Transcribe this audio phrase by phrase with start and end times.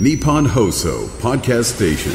[0.00, 2.12] Nippon Hoso Podcast Station.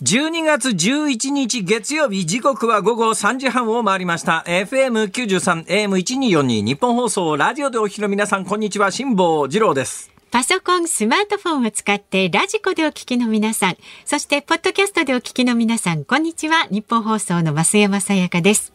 [0.00, 16.66] 12月11日月曜日時刻は午後3時半を回りました FM93 AM1242 日本放送ラジオでお聞きの皆さんこんにちは辛坊治郎ですパソコン、スマートフォンを使ってラジコでお聞きの皆さん、そしてポッドキャストでお聞きの皆さん、こんにちは。
[16.70, 18.72] 日本放送の増山さやかです。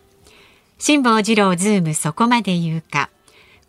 [0.78, 3.10] 辛坊治郎ズームそこまで言うか。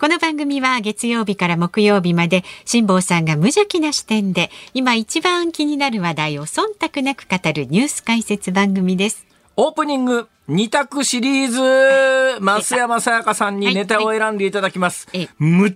[0.00, 9.26] この番組は月曜日から木曜日まで辛坊さんが無邪気な視点で今一番気になる話題を忖度なく語るニュース解説番組です。
[9.56, 15.74] オープニング二択シリーズ増山さやかさんにネタを選んでいただきます、はいはいむっ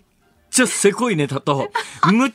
[0.50, 1.68] ちゃせこいネタと
[2.12, 2.32] むっ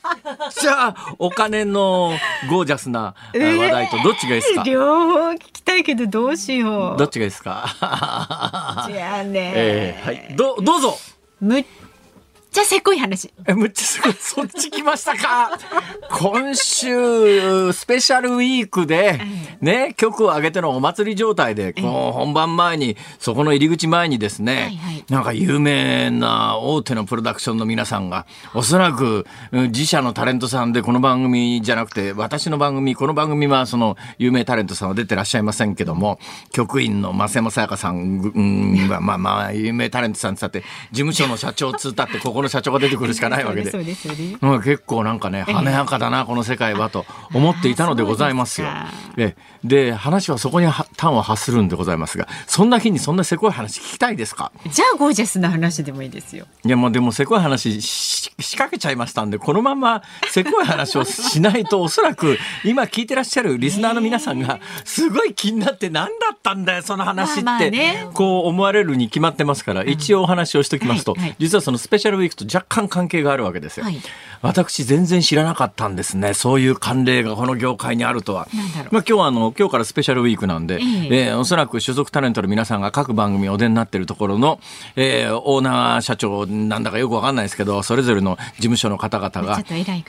[0.51, 2.11] ちゃお金の
[2.49, 7.65] ゴージャスなあ話題とどっちがいいですか、両方聞きたいけどどうしよどっちがいいですか？
[8.91, 10.35] じゃあね、えーはい。
[10.35, 10.97] どどうぞ
[11.41, 11.65] むっ
[12.51, 13.31] ちゃせこい話。
[13.47, 15.51] え、むっちゃすごい、そっち来ましたか。
[16.11, 19.21] 今週、スペシャルウィークで、
[19.61, 36.19] ね、曲を上げてのお祭り状態で、この本番前に、そこの入り口前にですね、はいはいなんか有名な大手のプロダクションの皆さんが、おそらくうん自社のタレントさんでこの番組じゃなくて、私の番組、この番組はその有名タレントさんは出てらっしゃいませんけども、
[36.51, 43.71] 局員の増山さやかさんうんは、まあまあ、有名タレントさんって言ったって、事務所の社長つったって、ここの社長が出てくるしかないわけで。
[43.71, 44.45] そうですそうですそうです。
[44.45, 48.67] うん結構なんかね華やかだなこの世界はと思っていたのでございますよ。
[48.69, 49.13] あーそう。
[49.17, 54.51] えで話はそこには端を発するんでございますがそんな日にそんなせこい話聞きたいですか？
[54.71, 56.45] じゃあゴージャスな話でもいいですよ。
[56.65, 68.07] いやもうでもせこい話し仕掛けちゃいましたんでこのまませこい話をしないとおそらく今聞いてらっしゃるリスナーの皆さんがすごい気になって何だったんだよその話まあまってあね。
[68.13, 73.85] こう思われるに決まってますから一応お話をしておきますと実はそのスペシャルウィークと若干関係があるわけですよ。
[73.85, 73.99] はい。
[74.41, 76.33] 私全然知らなかったんですね。
[76.33, 78.47] そういう慣例がこの業界にあるとは。
[78.91, 81.25] まあ今日はあの今日からスペシャルウィークなんで、ええ。
[81.27, 84.59] えーおそらく所属タレントの皆さんが各番組お出になっているところの、
[84.95, 89.63] えーオーナー社長なんだかよくわかんないですけどそれぞれの事務所の方々が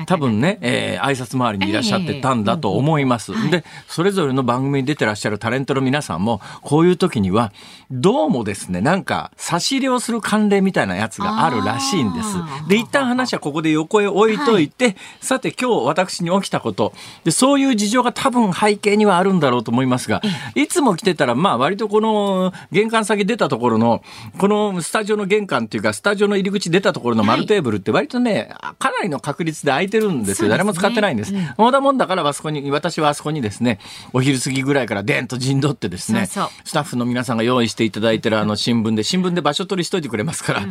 [0.07, 7.53] 多分ね、えー挨拶回りにいらっしゃってたんだと思います、でそれぞれの番組に出てらっしゃるタレントの皆さんもこういう時には
[7.91, 12.37] どうもですねなんか差し入れをする慣例みたいなやつがあるらしいんです。
[12.69, 16.93] で一旦話はここで横へ置いといて、さて今日私に起きたこと。
[17.25, 20.21] でそういう事情が多分背景にはあるんだろうと思いますが
[20.55, 24.03] いつも来てたらまあ割とこの玄関先出たところの
[24.39, 30.35] このスタジオの玄関っていうかスタジオの入り口出たところの丸テーブルって割とねかなりの確率で空いてるんですよ。
[30.37, 30.49] すね。
[30.51, 31.33] 誰も使ってないんです。
[31.57, 33.79] まだもんだからあそこに私はあそこにですね
[34.13, 36.69] お昼過ぎぐらいからでんと陣取ってですねそうそう。
[36.69, 40.67] スタッフの皆さんが用意していただいてるあの新聞で新聞で場所取りしといてくれますから、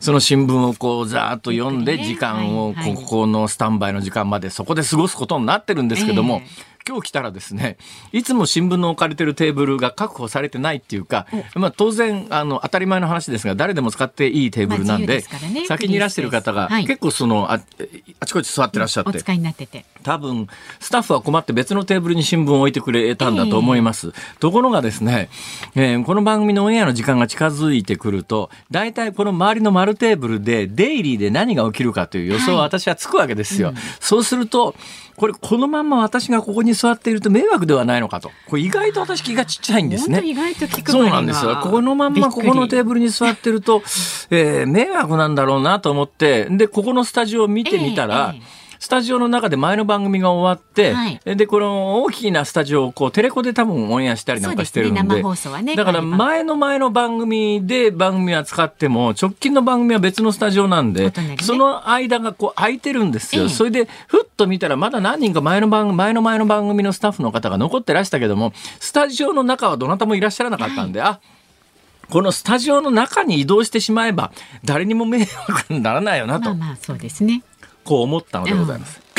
[0.00, 6.48] その新聞をこうざーっと読んで時間をここのスタンバイの時間までそこで過ごすことになってるんですけども、え
[6.86, 7.76] 今日来たらですね
[8.12, 15.66] いつも新聞の置かれてるテーブルが確保されてないっていうか、まあ、当然あの当たり前の話ですが誰でも使っていいテーブルなんまあで,、ね。
[15.66, 16.86] 先にいらしてる方が、はい。
[16.86, 17.60] 結構そのあ
[18.20, 19.10] あちこち座ってらっしゃって。
[19.10, 19.84] お使いになってて。
[20.02, 20.48] 多分
[20.80, 25.28] スタッフは困って別のテーブルに新聞を置いてくれたんだと思います、ところがですね、
[25.74, 34.74] えーこの番組のオンエアの時間が近づいてくると大体この周りの丸テーブルでデイリーで何が起きるかという予想は私はつくわけですよ、そうすると
[35.16, 38.30] これこのまんま私がここに座っていると迷惑ではないのかと。
[38.46, 40.22] これ意外と私気がちっちゃいんですね。
[40.24, 41.60] 意外と聞くそうなんですよ。
[41.62, 43.82] このまんまここのテーブルに座ってると、
[44.30, 51.20] えー迷惑なんだろうなと思って、で、ここのスタジオを見てみたら、ええええスタジオの中で前の番組が終わって、はい。
[51.24, 55.62] で、この大きなスタジオをこうテレコで多分オンエアしたりなんかしてるんで、ですね。
[55.62, 61.36] ねだから前の前の番組で番組は使っても、直近の番組は別のスタジオなんで、ね。
[61.42, 63.44] その間がこう空いてるんですよ。
[63.44, 63.48] ええ。
[63.50, 71.20] それで、ふっと見たらまだ何人か前の番組、前の前の番組のスタッフの方が残ってらしたけども、スタジオの中はどなたもいらっしゃらなかったんで、あ、
[72.10, 74.32] このスタジオの中に移動してしまえば
[74.64, 76.50] 誰にも迷惑にならないよなと。
[76.50, 77.44] まあまあそうですね。
[77.84, 79.00] こう思ったのでございます。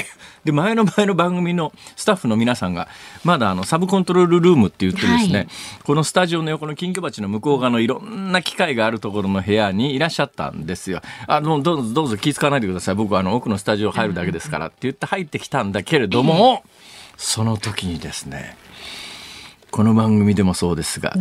[0.44, 2.90] で前の前の番組のスタッフの皆さんが
[3.24, 5.48] まだあのサブコントロールルームって言ってですね、はい。
[5.86, 11.02] このスタジオの横の金魚鉢の向こう側のいろんな機械があるところの部屋にいらっしゃったんですよ。
[11.28, 12.96] あのどうぞどうぞ気遣わないでください。
[12.96, 16.64] 僕はあの奥のスタジオ入るだけですからって言って入ってきたんだけれども、
[17.16, 18.58] その時にですね
[19.72, 21.16] この番組でもそうですが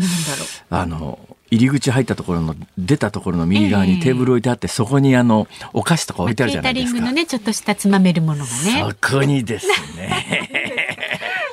[0.69, 1.19] あの
[1.53, 6.25] 入り口入ったところの出たところの右側ええにテーブル置いてあって、そこにあのお菓子とかう。
[6.25, 7.13] 置いてあるじゃないですか。
[7.13, 8.87] ねちょっとしたつまめるものがね。
[9.01, 10.49] そこにですね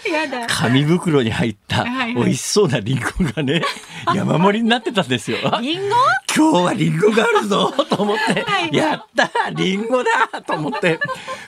[0.10, 0.48] やだ。
[0.48, 3.62] 紙袋に入ったはいはい美味しそうなリンゴがね
[4.16, 5.38] 山盛りになってたんですよ。
[5.44, 5.96] あリンゴ？
[6.40, 8.74] 今日はリンゴがあるぞ と思って、はい。
[8.74, 10.98] やったリンゴだと思って、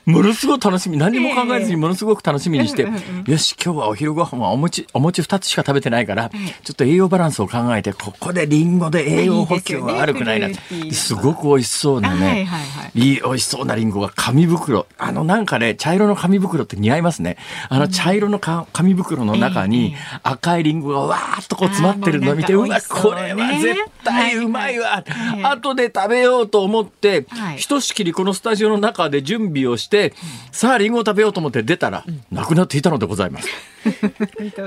[0.05, 2.81] ものすごく楽しみ、何も考えずにものすごく楽しみにして、
[3.25, 10.49] よし、今日はお昼ご飯はお餅、お餅2つしか食べてないから、ちょっと栄養バランスを考えて、ここでリンゴで栄養補給は悪くないな。
[10.91, 12.61] すごく美味しそうなね、はいはい
[12.93, 14.85] 美味しそうなリンゴが紙袋。
[14.97, 17.37] あのなんかね、茶色の紙袋って似合いますね。
[17.69, 24.80] あの茶色のか紙袋の中に赤いリンゴがわーっとこう詰まってるのを見て、うわ、これねは絶対うまいわ。
[24.81, 30.13] はいはい後で食べようと思って、はいひとしきりこのスタジオの中で準備をして、
[30.51, 33.47] さあリンゴを食べようと思って出たら、なくなっていたのでございます。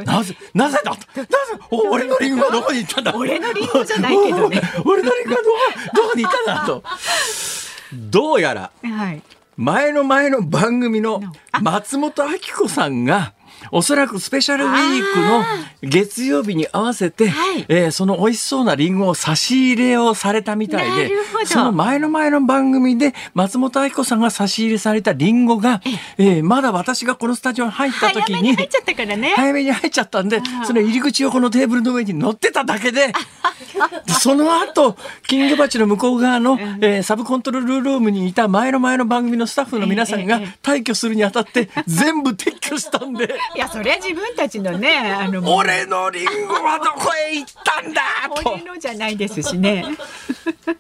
[0.05, 1.21] なぜ、なぜだと。
[1.21, 1.31] なぜ、
[1.71, 5.59] お俺のリンゴはどこに行ったんだ俺のリンゴじゃないけどねお 俺のリンゴはどこ、
[5.95, 6.83] どこに行ったんだと。
[7.93, 9.23] どうやら、はい。
[9.57, 11.23] 前の前の番組の
[11.61, 13.35] 松本明子さんが、
[13.71, 15.45] おそらくスペシャルウィークの
[15.83, 17.65] 月曜日に合わせて、はい。
[17.69, 21.15] えーその美味しそうなリンゴを差し入れをされたみたいで
[21.45, 25.81] その前の前の番組で松本明子さんが差し入れされたリンゴが、
[26.19, 29.33] えーまだ私がこのスタジオに入った時に、早めに入っちゃったからね。
[29.37, 34.97] 早めに入っちゃったんで、その入り口をこのテーブルの上に乗ってただけで、でその後、
[35.27, 48.03] 金魚鉢の向こう側の、えーサブコントロールルームにいた前の前の番組のスタッフの皆さんが退去するにあたって、全部撤去したんで、いや、そりゃ自分たちのね、あの、俺のリンゴはどこへ行ったんだ
[48.45, 49.85] 俺のじゃないですしね。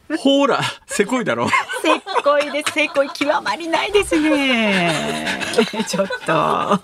[0.08, 0.16] と。
[0.16, 1.48] ほら、せこいだろ。
[1.82, 2.72] せっこいです。
[2.72, 5.40] せっこい極まりないですね。
[5.86, 6.32] ちょっと。
[6.32, 6.80] あ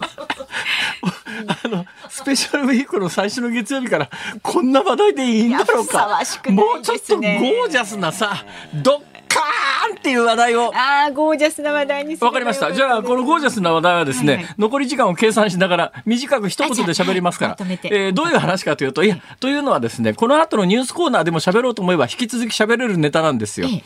[1.65, 4.11] の、スペシャルウィークの最初の月曜日から、
[4.43, 8.45] こんな話題でいいんだろうかもうちょっとゴージャスなさ、
[8.75, 10.73] ドッカーンっていう話題を。
[10.75, 12.73] ああ、ゴージャスな話題にわかりました。
[12.73, 14.55] じゃあ、このゴージャスな話題はですね、はいはい。
[14.59, 17.65] 残り時間を計算しながら、短く一言で喋りますから。
[17.65, 23.69] はいえーどういう話かというと、いや、というのはですね、この後のニュースコーナーでも喋ろうと思えば、引き続き喋れるネタなんですよ。
[23.71, 23.85] ええ。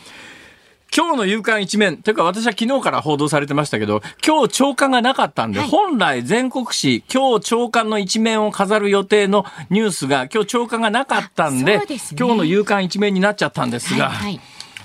[0.96, 5.68] 今日の夕刊一面、というか私は昨日から報道されてましたけど、今日朝刊がなかったんで、はい。
[5.68, 12.18] 本来全国紙、今日朝刊の一面を飾る予定のニュースが、今日朝刊がなかったんで、ですね。
[12.20, 14.40] 今日の夕刊一面になっちゃったんですが、はいはい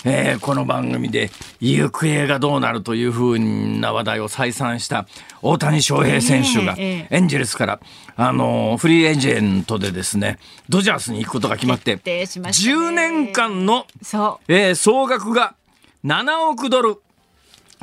[0.06, 1.30] えーこの番組で
[1.60, 5.08] 行方がどうなるというふうな話題を再三した
[5.42, 7.80] 大谷翔平選手がええエンジェルスから、
[8.16, 12.76] あのーフリーエージェントでですねドジャースに行くことが決まって決定しましたね。
[12.78, 15.56] 10年間の、そえー総額が
[16.06, 16.98] 7億ドル。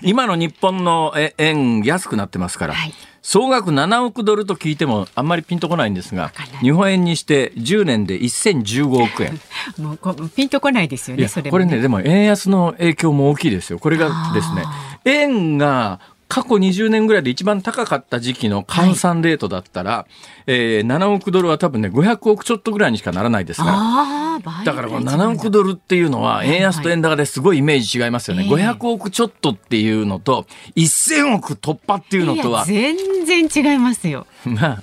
[0.03, 2.93] 今の日本のえ円安くなってますから、はい
[3.29, 9.41] 総額7億ドルと聞いてもあんまりピンとこないんですが日本円にして10年で1015億円。
[9.81, 9.83] う。
[9.83, 11.23] もうこピンとこないですよね。
[11.23, 14.63] いやそれもこれねでも円安の影響も大きいですよこれがですね
[15.05, 20.07] 円が過去20年ぐらいで一番高かった時期の換算レートだったら、
[20.47, 30.47] えー7億ドルは多分ね500億ちょっとぐらいにしかならないですからああ、倍だからこの7億ドルっていうのは円安と円高ですごいイメージ違いますよね、ええ500億ちょっとっていうのと
[30.77, 34.27] 1000億突破っていうのとは全然違いますよ。
[34.45, 34.83] まあ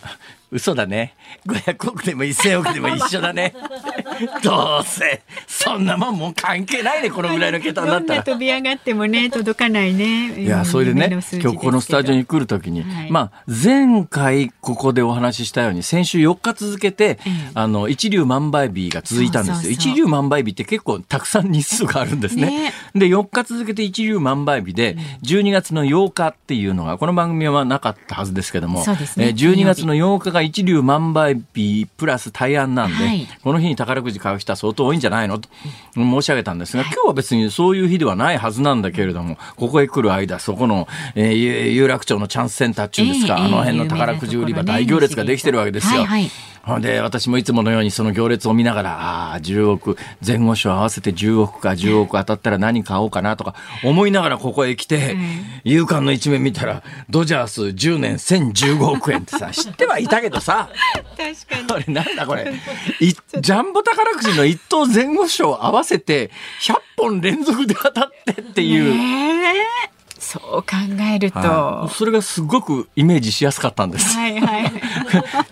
[0.51, 3.53] 嘘だね500億でも1000億でも一緒だね。
[4.44, 8.19] どうせそんなもんもう関係ないねこのぐらいの桁になったら。
[8.19, 10.44] な飛び上がってもね、届かないね。
[10.44, 13.12] いや、それでね、今日このスタジオに来るときに、はい。
[13.12, 17.19] まあ、前回ここでお話ししたように、先週4日続けて、
[17.53, 19.71] あの、一粒万倍日が続いたんですよ。
[19.71, 22.47] 一粒万倍日って結構たくさん日数があるんですね。
[22.47, 22.74] ね。
[22.95, 28.86] で、4日続けて一粒万倍日で、12月の8日っていうのが、この番組はなかったはずですけども、ね。
[29.17, 30.34] えー12月の8日。
[30.34, 33.27] が一粒万倍日プラス大安なんで、はい。
[33.44, 35.50] この日に宝くじ買う人は相当多いんじゃないのと
[35.96, 46.01] 申し上げたんですが、今日は別にそういう日ではないはずなんだけれども、ここへ来る間、そこの、えー有有楽町のチャンスセンターっていうんですか、ええあの辺の宝くじ売り場大行列ができてるわけですよ。
[46.01, 46.32] はいはい
[46.63, 53.53] ほんで、私もいつものようにその行列を見ながら、ああ、10億、前後賞合わせて10億か10億当たったら何買おうかなとか
[53.84, 55.17] 思いながらここへ来て、
[55.65, 60.70] 夕刊の一面見たら、ドジャース10年1015億円ってさ、 知ってはいたけどさ、
[61.17, 61.84] 確かに。
[61.84, 62.53] これなんだこれ。
[63.01, 68.93] いジャンボ宝くじの一等前後賞合わせて100本連続で当たってっていう。
[68.93, 70.75] ええそう考
[71.13, 71.39] えると。
[71.39, 74.18] はいはそれがすごくイメージしやすかったんです。
[74.18, 74.72] いはい。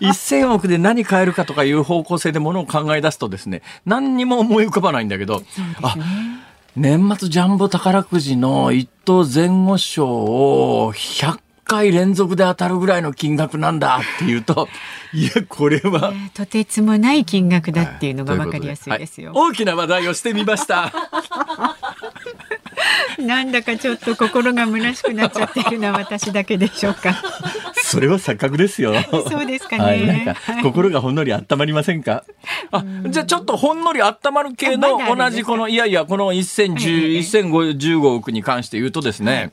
[0.00, 5.42] 1000億で何買えるかとかいう方向性でものを考え出すとですね、何にも思い浮かばないんだけど、
[5.82, 5.94] あ、
[6.74, 14.68] 年末ジャンボ宝くじの一等前後賞を100回連続で当たるぐらいの金額なんだっていうと、
[15.14, 19.32] いや、これは、とてつもない金額だっていうのがわかりやすいですよ。
[19.32, 20.92] はい大きな話題をしてみました。
[23.18, 27.22] なんだかちょっと心が虚しくなっちゃってるのは私だけでしょうか。
[27.82, 28.94] それは錯覚ですよ。
[29.28, 29.84] そうですかね。
[29.84, 32.24] はい、なんか心がほんのり温まりませんか？
[32.70, 39.52] あ、じゃあちょっとほんのり温まる系の同じこのいやいやこの1010、1015億に関して言うとですね。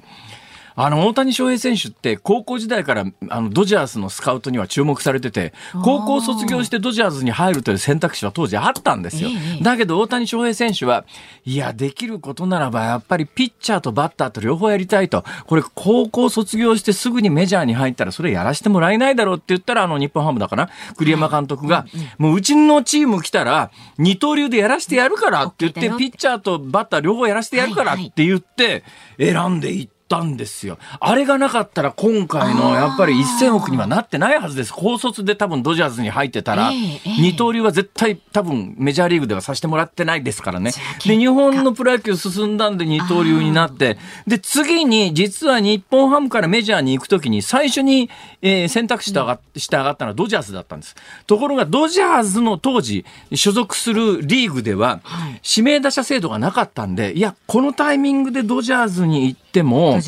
[0.81, 5.51] あの、大谷翔平選手って高校時代からあのドジャースのスカウトには注目されてて、
[5.83, 9.29] 高校卒業してドジャースに入るという選択肢は当時あったんですよ。
[9.61, 11.03] だけど大谷翔平選手は、
[11.43, 15.25] いや、できることならばやっぱりピッチャーとバッターと両方やりたいと。
[15.47, 20.69] これ高校卒業してすぐにメジャーに入ったらそれやらせてもらえないだろうって言ったら、あの日本ハムだかな。
[20.95, 28.85] 栗山監督が、もううちのチーム来たら二刀流でやらせてやるからって言って、ピッチャーとバッター両方やらせてやるからって言って
[29.17, 30.79] 選んでいって、ったんですよ。
[30.99, 34.73] あれがなかったら今回のやっぱり1000億にはなってないはずです。
[34.73, 40.71] 高卒で多分ドジャースに入ってたら、二刀流は絶対多分メジャーリーグではさせてもらってないですからね。
[41.05, 48.09] で、日本のプロ野球進んだんで二刀流になって、で、次に実は日本ハムからメジャーに行くときに最初に、
[48.41, 50.95] えー、選択肢と上がして上がったのはドジャースだったんです。
[51.27, 55.01] ところがドジャースの当時所属するリーグでは、
[55.47, 59.99] 指名打者制度がなかったんで、いや、このタイミングでドジャースに行っても、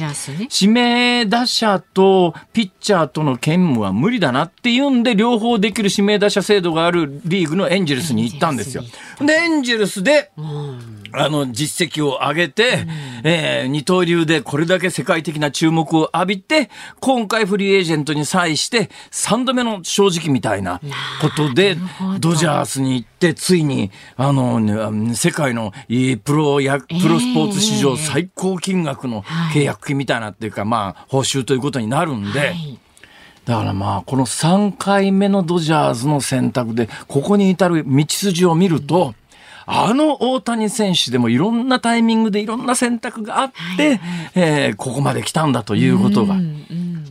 [0.62, 8.84] 指名打者とピッチャーとの兼務は無理だなっていうんで、両方できる指名打者制度があるリーグのエンジェルスに行ったんですよ。
[9.20, 10.32] で、エンジェルスで、
[11.14, 12.86] あの、実績を上げて、
[13.24, 20.80] えー、二刀流でこれだけ世界的な注目を浴びて、今回フリーエージェントに際して、3度目の正直みたいな
[21.22, 21.78] ことで、
[22.20, 25.74] ドジャースに行って、ついに、あの、世界の
[26.24, 32.54] プロや、プロスポーツ史上最高金額の契約金みたいなっていうか、まあ、報酬ということになるんで、
[33.46, 39.16] だからまあ、この3回目のドジャースの選択で、ここに至る道筋を見ると、
[39.66, 44.00] あの大谷選手でもいろんなタイミングでいろんな選択があって、はいはい、
[44.36, 46.36] えー、ここまで来たんだということが。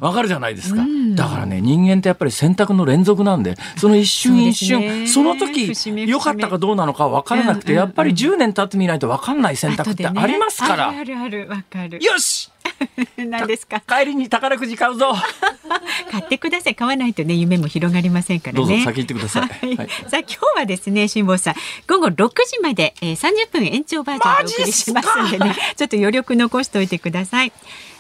[0.01, 0.83] わかるじゃないですか。
[1.15, 5.73] だからね、人間ってやっぱり選択の連続なんで、その一瞬一瞬、その時、
[6.09, 10.89] 良かったかどうなのか分からなくて、やっぱり10年経ってみないと分かんない選択ってありますから。
[10.89, 12.03] あるある、わかる。
[12.03, 12.51] よし
[13.17, 13.81] 何ですか？
[13.81, 15.15] 帰りに宝くじ買うぞ。
[16.11, 16.75] 買ってください。
[16.75, 18.57] 買わないとね夢も広がりませんからね。
[18.59, 19.77] どうぞ先行ってください、はい。
[19.77, 21.55] はい、さあ今日はですね辛坊さん
[21.87, 27.53] 午後6時まで、えー、30分延長バージョンでお送りしますんでね ちょっと余力残しておいてください。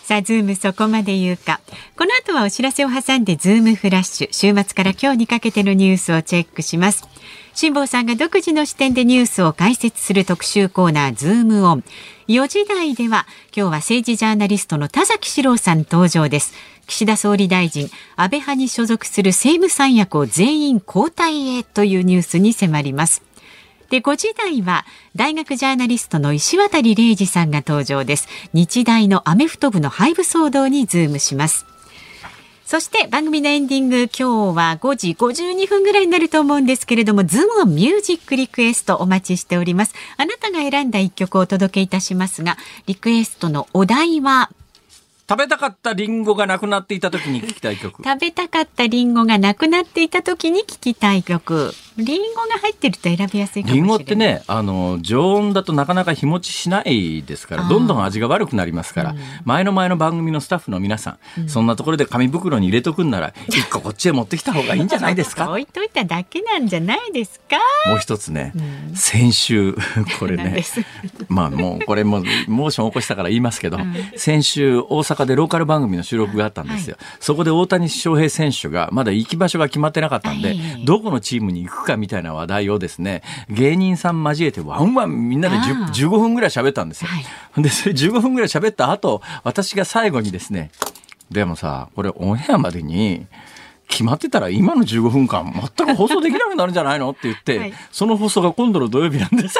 [0.02, 1.60] さあ、ズームそこまで言うか。
[1.96, 4.28] この後はお知らせを挟んで、ズームフラッシュ。
[4.32, 7.04] 週末から今日にかけてのニュースをチェックします。
[7.52, 11.84] 辛坊さんが独自の視点でニュースを解説する特集コーナー、ズームオン。
[12.28, 16.54] 4時台では、今日は政治ジャーナリストの田崎史郎さん登場です。
[16.86, 23.22] 岸田総理大臣、安倍派に所属する政務三役を全員交代へというニュースに迫ります。
[23.90, 28.28] で、5時台は大学ジャーナリストの石渡嶺司さんが登場です。
[28.52, 31.66] 日大のアメフト部の廃部騒動にズームします。
[32.70, 44.50] そして番組のエンディング今日は5時52分ぐらいになると思うんですけれどもズームミュージックリクエストお待ちしておりますあなたが選んだ一曲をお届けいたしますがリクエストのお題は？
[45.28, 48.02] 食べたかったリンゴがなくなっていた時に聞きたい曲。
[48.04, 51.72] 食べたかったリンゴがなくなっていた時に聞きたい曲。
[52.00, 59.14] リンゴが入ってると選びやすいリンゴってね、あの、常温だとなかなか日持ちしないですから、どんどん味が悪くなりますから、
[59.44, 65.48] 前の前の番組のスタッフの皆さん、うん、そんなところで紙袋に入れとくんなら、一個こっちへ持ってきた方がいいんじゃないですか？
[65.50, 67.56] 置いといただけなんじゃないですか？
[67.88, 68.52] もう一つね、
[68.90, 69.74] うん、先週、
[70.18, 70.62] これね、
[71.28, 76.96] まあもうこれもモーション起こしたから言いますけど、うん、先週大阪でローカル番組の収録があったんですよ。
[76.98, 87.08] はい、そこで大谷翔平選手がまだ行き場所が決まってなかったんで、どこのチームに行くかみたいな話題をですね、芸人さん交えてワンワンみんなで15分ぐらい喋ったんですよ。
[87.10, 87.20] は
[87.60, 90.70] い、で、それ15分ぐらい喋った後、私が最後にですね、
[91.30, 93.26] でもさ、これオンエアまでに、
[93.88, 97.10] 決まってたら今の15分間全く放送できなくなるんじゃないの？
[97.10, 99.58] って言って、はい、その放送が今度の土曜日なんです。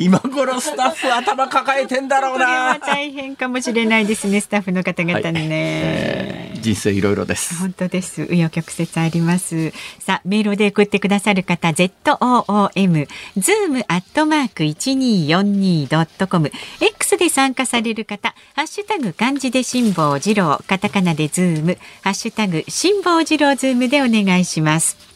[0.00, 2.78] 今頃スタッフ頭抱えてんだろうな。
[2.78, 5.22] 大変かもしれないですね、スタッフの方々ね。
[5.22, 7.54] はいえー、人生いろいろです。
[7.56, 8.22] 本当です。
[8.22, 9.72] 紆余曲折あります。
[9.98, 25.09] さあ、メールで送ってくださる方、ZOOM、zoom アットマーク 1242.com、X で参加される方、ハッシュタグ漢字で辛坊治郎、カタカナでズーム、ハッシュタグ辛坊治郎ズームでお願いします。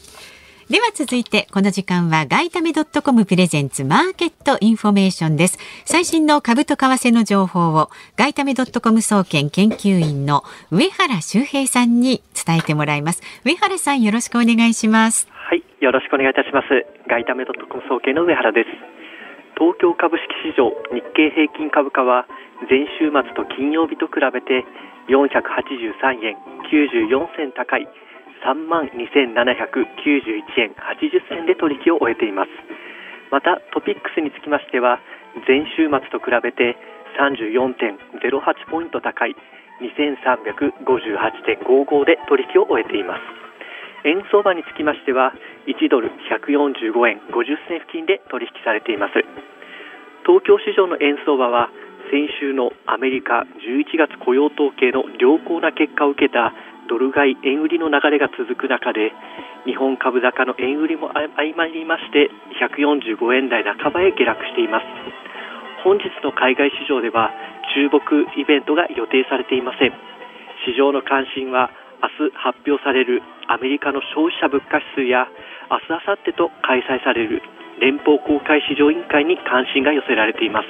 [0.67, 5.59] では続いてこの時間は外為ドットコムプレゼンツマーケットインフォメーションです。
[5.85, 13.21] 最新の株と為替の情報を外為ドットコム総研研究員の上原修平さんに伝えてもらいます。
[13.45, 15.29] 上原さんよろしくお願いします。
[15.29, 16.67] はいよろしくお願いいたします。
[17.07, 18.67] 外為ドットコム総研の上原です。
[19.61, 22.25] 東京株式市場日経平均株価は
[22.67, 24.65] 前週末と金曜日と比べて
[25.13, 26.33] 483円
[26.73, 27.87] 94銭高い
[28.45, 32.53] 3万2791円80銭で取引を終えています。
[33.33, 34.99] またトピックスにつきましては
[35.49, 36.77] 前週末と比べて
[37.17, 39.35] 34.08ポイント高い
[39.81, 43.21] 2358.55で取引を終えています。
[44.05, 45.33] 円相場につきましては
[45.65, 49.13] 1ドル145円50銭付近で取引されています。
[50.21, 51.71] 東京市場の円相場は
[52.13, 56.53] 先週のアメリカ11月雇用統計の良好な結果を受けた
[56.87, 59.11] ドル買い円売りの流れが続く中で
[59.65, 62.29] 日本株高の円売りも相まりまして
[62.61, 64.85] 145円台半ばへ下落しています。
[65.83, 67.31] 本日の海外市場では
[67.73, 68.01] 注目
[68.37, 69.93] イベントが予定されていません。
[70.65, 71.69] 市場の関心は
[72.01, 75.27] 明日発表されるアメリカの消費者物価指数や
[75.69, 77.41] 明日明後日と開催される
[77.81, 80.67] 連邦公開市場委員会に関心が寄せられています。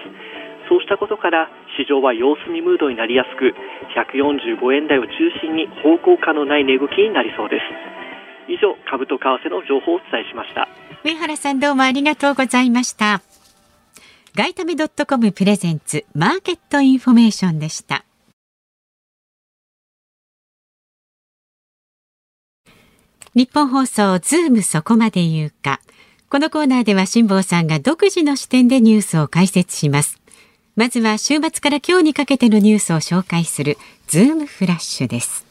[0.68, 3.54] そうしたことから市場は様子見ムードになりやすく
[3.94, 7.96] 145円台を中心に方向感のない値動きになりそうです。
[8.48, 10.68] 以上株と為替の情報をお伝えしました。
[11.04, 13.22] 上原さんどうもありがとうございました。
[14.36, 18.04] 外為ドットコムプレゼンツマーケットインフォメーションでした。
[23.34, 25.80] ニッポン放送ズームそこまで言うか。
[26.30, 30.25] このコーナーでは辛坊さんが独自の視点でニュースを解説します。
[30.76, 33.78] まずは週末から今日にかけてのニュースを紹介する
[34.08, 35.46] ズームフラッシュです。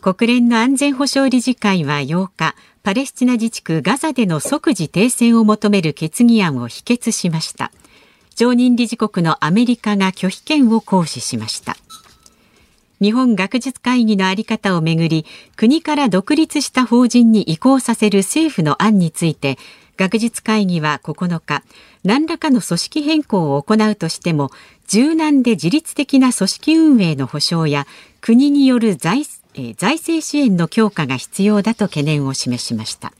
[0.00, 7.70] 国連の安全保障理事会は8日パレスチナ自治区ガザでの即時停戦を求める決議案を否決しました。
[8.34, 11.76] 常任理事国のアメリカが拒否権を行使しました。
[13.00, 15.26] 日本学術会議の在り方をめぐり
[15.56, 19.58] 国から独立した法人に移行させる政府の案について
[19.96, 21.62] 学術会議は9日
[22.02, 24.50] 何らかの組織変更を行うとしても
[24.88, 27.86] 柔軟で自律的な組織運営の保障や
[28.20, 29.24] 国による財
[29.76, 33.12] 財政支援の強化が必要だと懸念を示しました。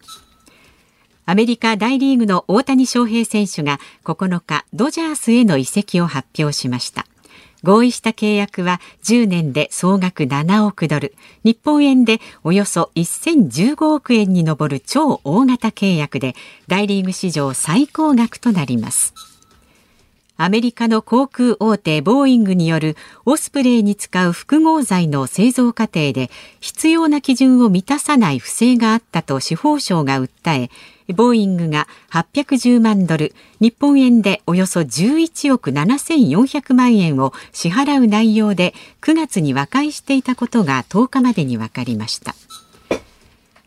[1.27, 7.07] アメリカ大リーグの大谷翔平選手が9日ドジャースへの移籍を発表しました。
[7.65, 16.35] 合意した契約は10年で総額7億ドル、日本円でおよそ1015億円に上る超大型契約で
[16.69, 19.15] 大リーグ史上最高額となります。
[20.37, 26.29] アメリカの航空大手ボーイングによるオスプレイに使う複合材の製造過程で
[26.61, 30.71] 必要な基準を満たさない不正があったと司法省が訴え、
[31.13, 42.35] ボーイングが810万ドル、日本円でおよそ11億7400万円を支払う内容で9月に和解していたことが10日までに分かりました。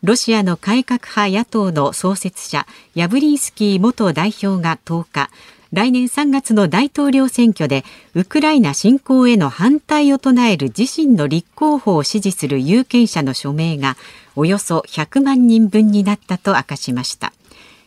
[0.02, 5.30] ロシアの改革派野党の創設者ヤブリンスキー元代表が10日
[5.72, 13.96] 来年3月の大統領選挙でウクライナ侵攻への反対を唱える自身の立候補を支持する有権者の署名が
[14.38, 17.32] およそ100万人分になったと明かしました。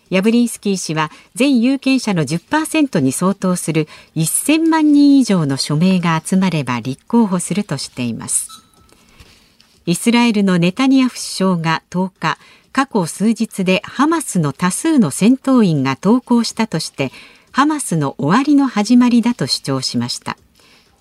[0.10, 3.88] ヤブリンスキー氏は全有権者の10%に相当する
[4.18, 8.50] 1000万人以上の署名が集まれば立候補するとしています。
[9.86, 12.38] イスラエルのネタニヤフ首相が10日
[12.74, 17.14] 過去数日でハマスの多数の戦闘員が投降したとして
[17.54, 20.36] ハマスの終わりの始まりだと主張しました。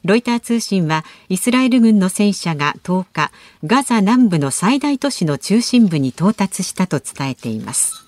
[0.05, 3.31] ロイター通信はイスラエル軍の戦車が10日
[3.65, 8.05] ガザ南部の最大都市の中心部に到達したと伝えています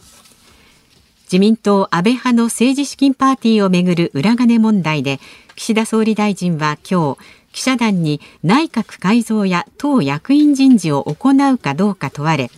[1.24, 5.18] 自民党安倍派の政治資金パーティーをめぐる裏金問題で
[5.55, 7.18] 岸田総理大臣は今日
[7.52, 12.50] 記者団に内閣改造や党役員人事を行うかどうか問われ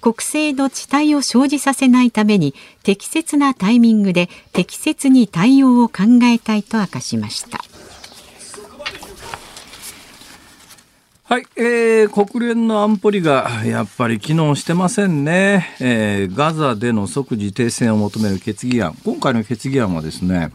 [0.00, 7.60] 国政の遅滞を生じさせないために適切なタイミングで適切に対応を考えたいと明かしました。
[11.32, 18.94] はい、えー、国連の安保理がやっぱり機能してませんね、えー、ガザでの即時停戦を求める決議案。
[19.02, 20.52] 今回の決議案はですね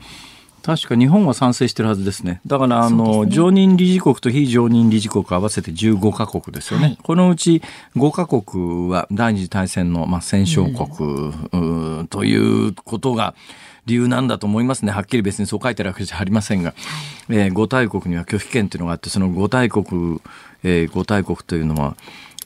[0.61, 2.41] 確か日本は賛成してるはずですね。
[2.45, 6.85] だからあの、ね、常任理事国と非常任理事国合わせて15カ国ですよね。
[6.85, 7.63] はい、このうち
[7.95, 13.33] 5カ国は第二次大戦のまあ戦勝国、うん、ということが
[13.87, 14.91] 理由なんだと思いますね。
[14.91, 16.75] はっきり別にそう書いてあるわけじゃありませんが、
[17.29, 20.19] えー、5大国には拒否権というのがあって、その5大国、
[20.63, 21.95] えー、5大国というのは、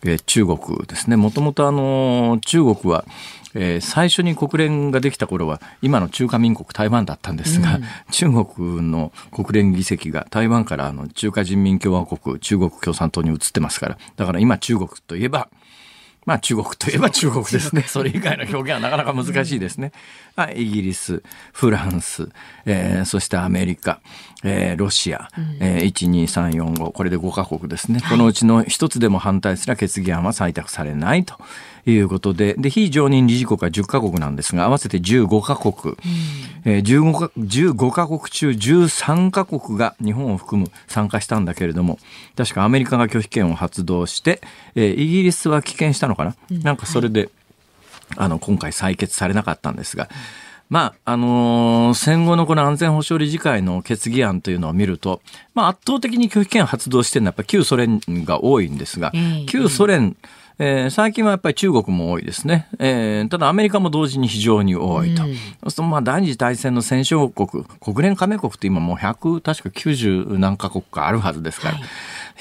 [0.03, 1.15] えー、中国ですね。
[1.15, 3.05] もともとあの中国は
[3.53, 15.49] えー、最初に国連ができた頃は今の中華民国台湾だったんですが、うん、中国の国連議席が台湾からあの中華人民共和国中国共産党に移ってますからだから今中国といえば
[16.25, 17.83] まあ中国といえば中国ですね。
[17.89, 19.91] それ以外の表現はなかなか難しいですね。
[20.37, 22.29] うん、イギリス、フランス、
[22.65, 23.99] えー、そしてアメリカ、
[24.43, 28.01] えー、ロシア、うん、えー、1、2、3、4、5、これで5カ国ですね。
[28.07, 31.39] このうちの一つでも反対すら決議案は採択されないと
[31.85, 36.01] いうことで、で、非常任理事国は10カ国なんですが、合わせて15カ国、うん、
[36.65, 41.99] えー、15, か15カ国中13カ国が日本を含む参加したんだけれども、
[42.35, 44.41] 確かアメリカが拒否権を発動して、
[44.75, 47.29] えー、イギリスは棄権したのかな、うん、なんかそれで、はい、
[48.17, 50.09] あの、今回採決されなかったんですが、
[50.71, 55.21] まあ、あのー、戦後のこの安全保障理事会の決議案というのを見ると、
[55.53, 59.11] まあ、圧倒的に拒否権発動してるのはやっぱ旧ソ連が多いんですが、
[59.47, 60.29] 旧ソ連、えー、
[60.91, 62.67] 最近はやっぱり中国も多いですね。
[62.77, 65.23] えー、ただアメリカも同時に非常に多いと。
[65.23, 65.35] うん、そ
[65.67, 71.75] うするとまあ第二次大戦の戦勝国、国連加盟国って今もう100、確か90何カ国かあるはずですから。
[71.75, 71.83] はい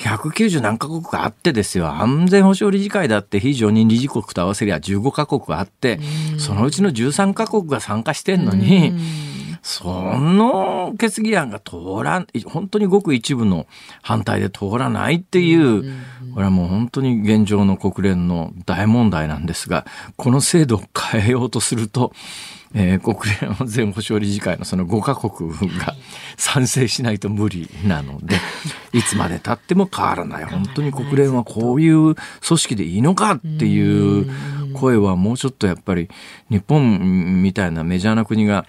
[0.00, 6.00] 190何カ国かあってですよ、安全保障理事会だって非常任理事国と合わせりゃ15カ国あって、
[6.38, 8.94] そのうちの13カ国が参加してんのに、
[9.62, 13.66] その決議案が通らん、本当にごく一部の
[14.03, 15.83] 反対で通らないっていう、
[16.35, 22.12] これはもう本当に現状の国連の大問題なんですが、この制度を変えようとすると、
[22.73, 25.94] えー、国連安全保障理事会のその5カ国が
[26.37, 28.37] 賛成しないと無理なので、
[28.92, 30.44] いつまで経っても変わらない。
[30.44, 34.31] 本当に国連はこういう組織でいいのかっていう
[34.73, 36.09] 声はもうちょっとやっぱり
[36.49, 38.66] 日本みたいなメジャーな国が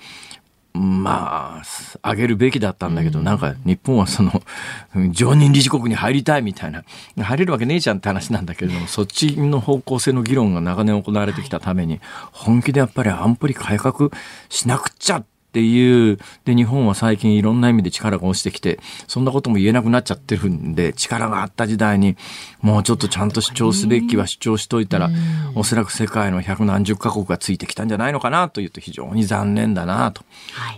[0.74, 4.42] まあ、上げるべきだったんだけど、なんか日本はその、
[5.12, 6.84] 常任理事国に入りたいみたいな、
[7.18, 12.00] 入れるわけねえじゃんって話なんだけれども、そっちの方向性の議論が長年行われてきたために、
[12.32, 14.12] 本気でやっぱり安保理改革
[14.50, 22.16] しなくっちゃっていう、で、日本は最近いろんな意味で力が落ちてきて、そんなことも言えなくなっちゃってるんで、力があった時代に、
[22.62, 25.10] もうちょっとちゃんと主張すべきは主張しといたら、
[25.54, 30.24] おそらく世界の百何十カ国がついてきたんじゃないのかなというと非常に残念だなと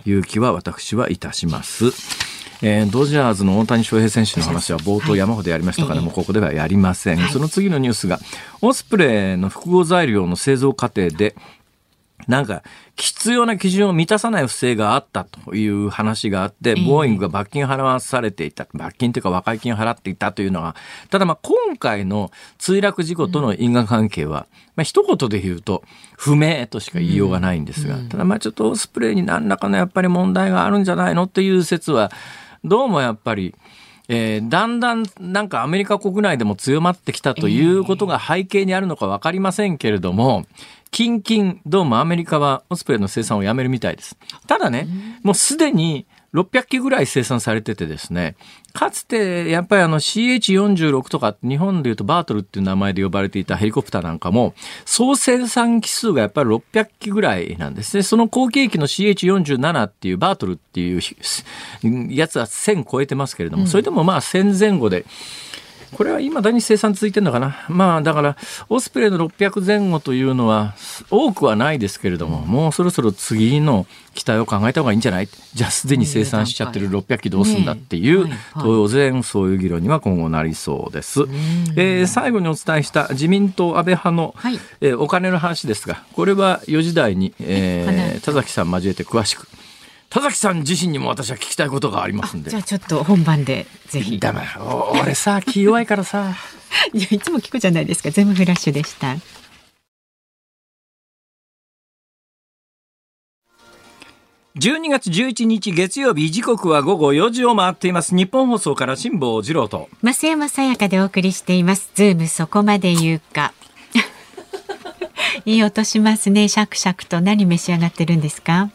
[0.06, 0.12] い。
[0.12, 1.92] う気は私はいたします。
[2.62, 8.18] えー、ドジャーズの大谷翔平選手の話は冒頭山ほどやりましたから、もうここではやりません、その次のニュースが
[8.62, 11.36] オスプレイの複合材料の製造過程で
[12.28, 12.62] なんか、
[12.96, 20.74] 必要な基準を満たさない不正があったという話があって、ボーイングが罰金払わされていた、罰金というか和解金を払っていたというのは、
[21.10, 24.46] ただまあ今回の墜落事故との因果関係は、
[24.76, 25.82] まあ一言で言うと、
[26.16, 32.10] 不明としか言いようがないんですが、ただまあちょっとオスプレイに何らかのやっぱり問題があるんじゃないのっていう説は、
[32.62, 33.54] どうもやっぱり、
[34.08, 40.46] えー、だんだんなんかアメリカ国内でも強まってきたということが背景にあるのか分かりませんけれども、
[40.94, 44.16] 近々、どうもアメリカはオスプレイの生産をやめるみたいです。
[44.46, 44.86] ただね、
[45.24, 48.36] もうすでに600機ぐらい生産されててですね、
[48.72, 54.54] かつてやっぱりあの CH46 とか日本でいうとバートルっていう名前で呼ばれていたヘリコプターなんかも
[54.84, 58.04] 総生産機数がやっぱり600機ぐらいなんですね。
[58.04, 61.00] その後継機の CH47 っていうバートルっていう
[62.14, 65.06] やつは1000超えてますけれども、それでもまあ1000前後で
[65.94, 67.64] これは今だに生産続いてるのかな？
[67.68, 68.36] まあだから、
[68.68, 70.74] オスプレイの600前後というのは
[71.10, 75.28] 多くはないですけれども、もうそろそろ次の期待を考えた方がいいんじゃない？
[75.54, 81.20] じゃあすでに生産しちゃってる600機どうすんだっていう、当然そういう議論には今後なりそうです。
[81.76, 89.46] えー、最後にお伝えした自民党安倍派の、はい、えー、お金の話ですが、これは4時台に、えー、田崎さん交えて詳しく。
[90.14, 92.50] 田崎さん自身にも私は聞きたいことがありますんで。
[92.50, 94.20] じゃあちょっと本番でぜひ。
[94.20, 94.42] だめ、
[95.02, 96.36] 俺さ、気弱いからさ。
[96.94, 98.12] いや、いつも聞くじゃないですか。
[98.12, 99.16] 全部フラッシュでした。
[104.56, 113.52] 12月11日月曜日時刻は午後4時を回っています日本放送から辛坊治郎と増山さやかでお送りしていますズームそこまで言うか
[115.44, 118.70] いい音しますねシャクシャクと何召し上がってるんですか？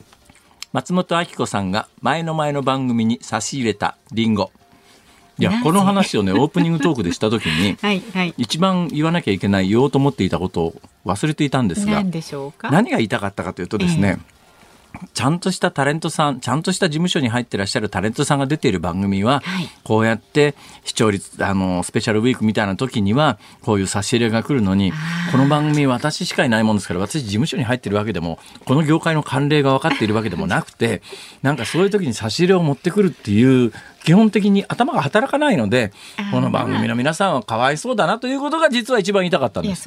[0.71, 4.51] 松本明子さんが前の前の番組に差し入れたリンゴ。
[5.39, 12.03] いやこの話をねオープニングトークでした時にはい、はい、一番言わなきゃいけない言おうと思っていたことを忘れていたんですが
[12.63, 14.38] 何が言いたかったかというとですね、えー
[15.13, 24.91] ちゃんとしたタレントさん、ちゃんとした事務所に入ってらっしゃるタレントさんが出ている番組は、はい、こうやって視聴率、あの、スペシャルウィークみたいな時には、こういう差し入れが来るのに、
[25.31, 31.01] この番組私しかいないもんですから、私事務所に入ってるわけでも、この業界の慣例が分かっているわけでもなくて、
[31.41, 33.71] なんかそういう時に差し入れを持ってくるっていう
[34.09, 35.93] 基本的に頭が働かないので
[36.31, 39.83] この番組の皆さんはかわいそうだなということが実は一番言いたかったんです。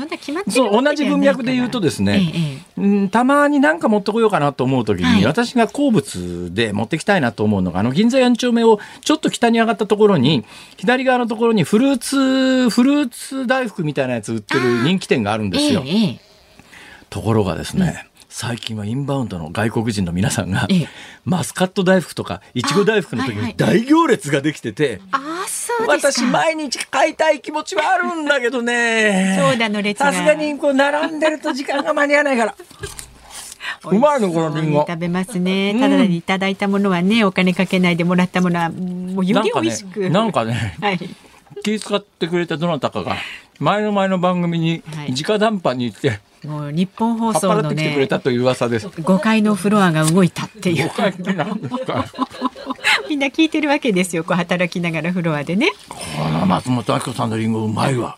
[0.49, 5.25] そう同じ文脈で言うとですね、ええ、たまになんか持ってこようかなと思う時に、はい。
[5.25, 10.45] 私が好物で持ってきたいなと思うのが、あの銀座4丁目をちょっと北に上がったところに、
[10.77, 15.83] 左側のところにフルーツ、フルーツ大福みたいなやつ売ってる人気店があるんですよ。
[17.11, 20.89] ところがですね、最近はインバウンドの外国人の皆さんが、ええ
[21.25, 25.01] マスカット大福とかいちご大福の時に大行列ができてて。
[25.87, 32.55] 私毎日買いたい気持ちはあるんだけどね そうだの列がさすがにこう並んでると時間が間に合わないから
[33.91, 35.75] うまいのこのリンゴ食べますね。
[35.79, 40.11] ただでいただいたものはね、お金かけないでもらったものは、もうより美味しく。
[40.11, 41.01] なんかね はい。
[41.63, 43.17] 気遣ってくれたどなたかが
[43.59, 48.89] 前の前の番組にはい直談判に行ってもう日本放送のらってきてくれね、たという噂です。
[48.89, 50.91] 5階のフロアが動いたっていう。
[53.09, 54.25] みんな聞いてるわけですよ。
[54.25, 55.71] こう働きながらフロアでね。
[55.89, 55.99] こ
[56.31, 58.17] の松本明子さんのリンゴうまいわ。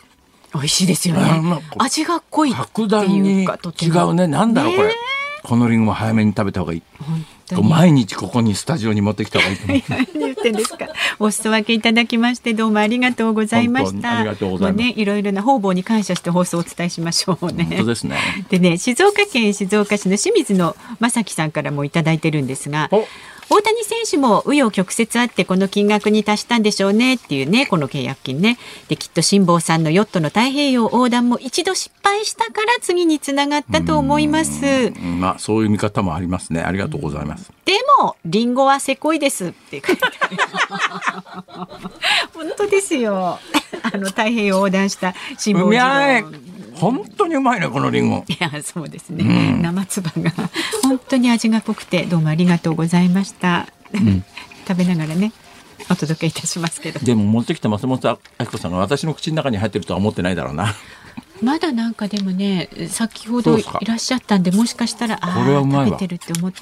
[0.54, 1.60] 美味しいですようんね。
[1.78, 2.60] 味が濃いって
[3.06, 4.26] いにうか、違もうね。
[4.26, 4.94] なんだろうこれね。
[5.42, 6.82] このリンゴも早めに食べた方がいい。
[6.98, 7.26] 本。
[7.52, 10.06] 毎日ここにスタジオに持ってきた方がいいと思う。
[10.14, 10.88] 何言ってんですか。
[11.18, 13.92] お裾分けいただきましてどうもありがとうございました。
[13.92, 17.64] 本当にありがとうございますいろいろな方々に感謝して放送をお伝えしましょうね。
[17.76, 18.16] 本当ですね。
[18.48, 23.06] でね、静岡県静岡市の清水の正樹さんからもいただいてるんですが、お
[23.50, 28.58] 大谷選手も紆余曲折あってこの金額に達したんでしょうねっていうね、この契約金ね。
[28.88, 34.64] で、きっと辛坊さんのヨットの太平洋横断も一度失敗したから次につながったと思います。
[34.64, 36.60] うんまあそういう見方もありますね。
[36.62, 37.50] ありがとうございます。
[37.64, 40.36] でも、リンゴはせこいですって書いてある
[42.34, 43.38] 本当ですよ。
[43.82, 46.28] あの、太平洋横断した辛坊う治まい郎。
[46.74, 48.24] 本当にうまいねこのリンゴ。
[48.28, 49.58] いや、そうですね。
[49.60, 50.32] 生唾が
[50.82, 53.66] 本当に味が濃くて、どうもありがとうございました。
[54.66, 55.32] 食べながらね、
[55.90, 57.00] お届けいたしますけど。
[57.00, 60.74] でも持ってきた松本明子さんが私の口の中に入ってるとは思ってないだろうな。
[61.42, 66.60] まだなんかでもね、先ほどいらっしゃったんで、もしかしたら、あこれはうまいわあ、食べてるって思って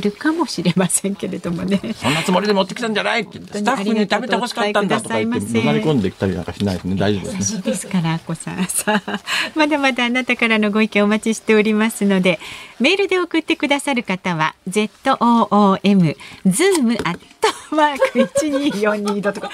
[0.00, 1.80] るかもしれませんけれどもね。
[1.94, 6.96] そんなつもりで持ってきたんじゃないってスタッフに食べてほしかったんだとか言ってあり込んできたりなんかしないですね。
[6.96, 7.62] 大丈夫ですね。
[7.62, 8.64] ですから、あこさん。
[8.66, 9.20] さあ、
[9.54, 12.38] まだまだあなたからのご意見お待ちしておりますので、
[12.80, 19.32] メールで送ってくださる方は、zoom、zoom アットマーク 1242.
[19.32, 19.50] とか、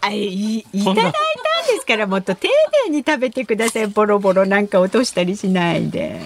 [0.00, 1.14] あいいただいたんで
[1.80, 2.48] すから、もっと丁
[2.86, 3.86] 寧に食べてください。
[3.86, 6.20] ボロボロなんか落としたりしないで。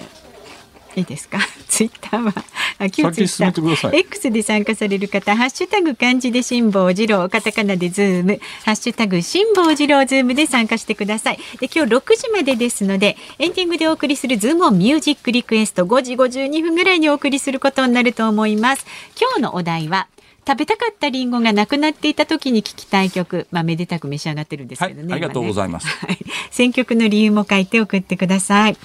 [0.96, 1.38] いいですか？
[1.68, 2.35] ツイッターは、
[2.78, 11.38] あ、旧ツイッ先進めてください X で参加される方、ハッシュタグ漢字で辛坊治郎、カタカナでズーム、ハッシュタグ辛坊治郎ズームで参加してください。
[11.61, 18.85] で、今日6時までですので、エンディングでお送りするズームオンミュージックリクエスト5時52分ぐらいにお送りすることになると思います。
[19.18, 20.09] 今日のお題は、
[20.46, 25.05] 食べたかったリンゴがなくなっていた時に聞きたい曲、まあ、めでたく召し上がってるんですけどね。
[25.05, 26.18] はいありがとうございます今ねはい。
[26.50, 28.76] 選曲の理由も書いて送ってください。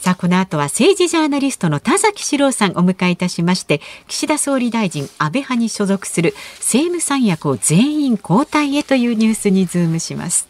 [0.00, 10.48] さあ、この後は政治ジャーナリストの田崎史郎さんをお迎えいたしまして、岸田総理大臣安倍派に所属する政務三役を全員交代へというニュースにズームします。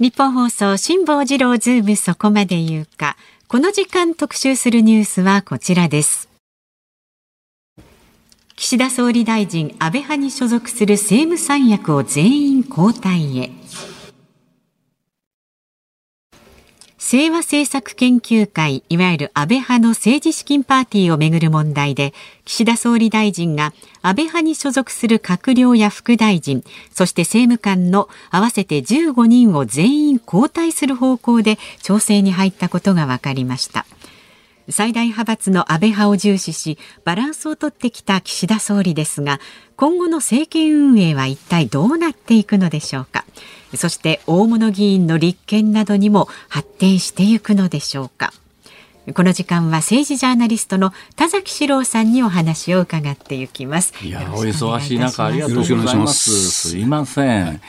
[0.00, 3.18] 日本放送辛坊治郎ズームそこまで言うか。
[3.46, 6.30] この時間特集するニュースはこちらです。
[8.56, 13.50] 岸田総理大臣安倍派に所属する政務三役を全員交代へ。
[17.06, 22.14] 清和政策研究会、いわゆる安倍派の政治資金パーティーをめぐる問題で、
[22.46, 33.84] 岸田総理大臣が安倍派に所属する閣僚や副大臣、そして政務官の合わせて15人を全員交代する方向で調整に入ったことが分かりました。
[34.70, 39.38] 最大派閥の安倍派を重視しバランスをとってきた岸田総理ですが
[39.76, 43.26] 今後の政権運営は一体どうなっていくのでしょうか
[43.76, 48.32] そして大物議員の立憲などにも発展していくのでしょうか
[49.14, 53.92] この時間は政治ジャーナリストの田崎史郎さんにお話を伺っていきます。
[54.02, 56.04] いやお忙しい中ありがとうございよろしくお願いしま。
[56.04, 57.60] ますすすいません。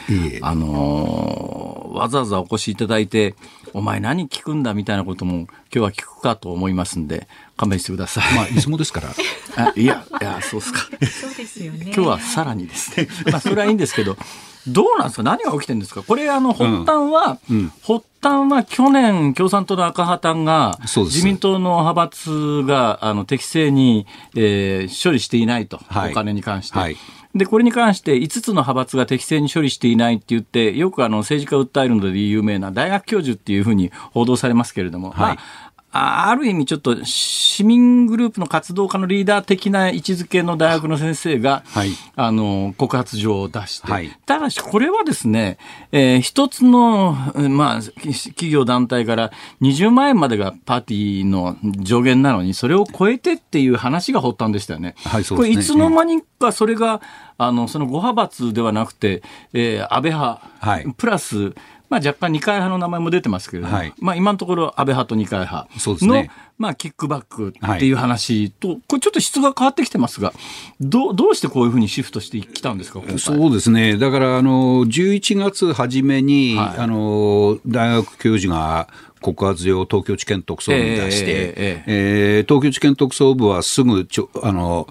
[0.41, 3.35] あのーわざわざお越しいただいて、
[3.73, 8.35] お前何聞くんだみたいなことも今日は聞くかと思いますんで、勘弁してください。
[8.35, 9.09] まあ、いつもですから。
[9.55, 10.79] あいや、いや、そうですか。
[10.79, 11.85] そうですよね。
[11.85, 13.07] 今日はさらにですね。
[13.31, 14.17] まあ、それはいいんですけど、
[14.67, 15.23] どうなんですか？
[15.23, 16.01] 何が起きてるんですか？
[16.03, 17.71] これ、あの、発端は、うん。
[17.85, 25.79] 発端は去年、共産党の赤旗が、自民党の派閥が、あの、適正に、えー処理していないと。
[25.87, 26.11] はい。
[26.11, 26.77] お金に関して。
[26.79, 26.97] はい。
[27.35, 35.35] で、これに関して5つの派閥が適正に処理していないって言って、よくあの政治家を訴えるので有名な大学教授っていうふうに報道されますけれども、はい。
[35.35, 35.64] まあ、
[35.95, 41.91] あある意味ちょっと市民グループの活動家のリーダー的な位置づけの大学の先生が、はい。
[42.17, 44.09] あの、告発状を出して、はい。
[44.25, 45.57] ただしこれはですね、
[45.93, 49.31] えー一つの、えーまあ、企業団体から
[49.61, 54.95] 20万円までがパーティーの上限なのに、それを超えてっていう話が発端でしたよね。
[55.05, 55.27] はいね。
[55.29, 57.01] これいつの間にかそれが、
[57.37, 60.93] あの、その5派閥ではなくて、えー安倍派、はい。
[60.97, 61.53] プラス、
[61.89, 63.93] まあ、若干二階派の名前も出てますけれども、はい。
[63.99, 66.31] まあ、今のところ安倍派と二階派の、そうですね。
[66.57, 70.33] まあ、キックバックっていう話と、これちょっと質が変わってきてますが、
[70.79, 73.19] どうどうしてこういうふうにシフトしてきたんですか、今回？
[73.19, 76.79] そうですね、だからあの11月初めに、はい。
[76.79, 78.87] あの大学教授が
[79.21, 81.83] 告発状を東京地検特捜部に出して、ええ。
[81.87, 84.87] えー東京地検特捜部はすぐちょあの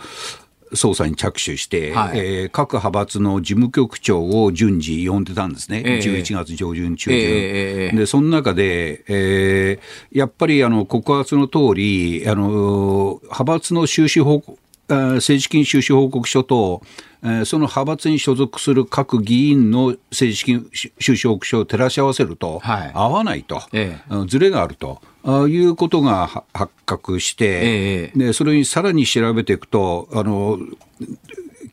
[0.74, 2.18] 捜査に着手して、はい。
[2.18, 5.98] えー各派閥の事務局長を順次呼んでたんですね、ええ。
[5.98, 7.18] 11月上旬、中旬。
[7.18, 16.82] ええええで、その中で、えーやっぱりあの告発の通り、あの派閥の収支報告、政治金収支報告書と、
[17.22, 20.68] えーその派閥に所属する各議員の政治金
[20.98, 25.00] 収支報告書を照らし合わせると、はい合わないと、ええあのズレがあると。
[25.26, 30.58] あいうことがは発覚して、ええでそれにさらに調べていくと、あの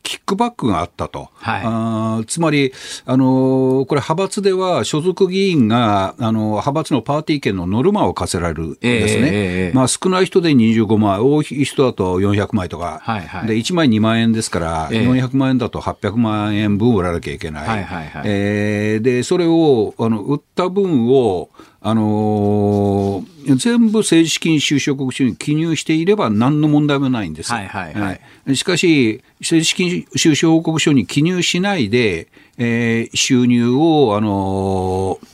[0.03, 1.61] キックバックがあったと、はい。
[1.63, 2.73] あーつまり、
[3.05, 9.29] あのこれ、派閥では所属議員があの派閥のパーティー券のノルマを課せられるんですね、ええ
[9.67, 13.47] ええまあ、少ない人で25万、多い人だと400枚とか、はいはい。
[13.47, 15.07] で1枚2万円ですから、ええ。
[15.07, 18.21] 400万円だと800万円分売らなきゃいけない、はいはいはい。
[18.25, 21.49] えーでそれをあの売った分を、
[21.83, 27.51] あのー全部政治資金収支報告書に記入していれば何の問題もないんです。
[27.51, 32.27] はいはいはいえーしかし、政治資金収支報告書に記入しないで、
[32.59, 35.27] えー収入を、あのー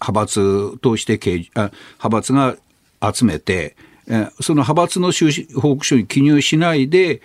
[0.00, 1.72] 派閥として派
[2.08, 2.56] 閥が
[3.12, 3.74] 集めて、
[4.06, 7.20] えーその派閥の収支報告書に記入しないで、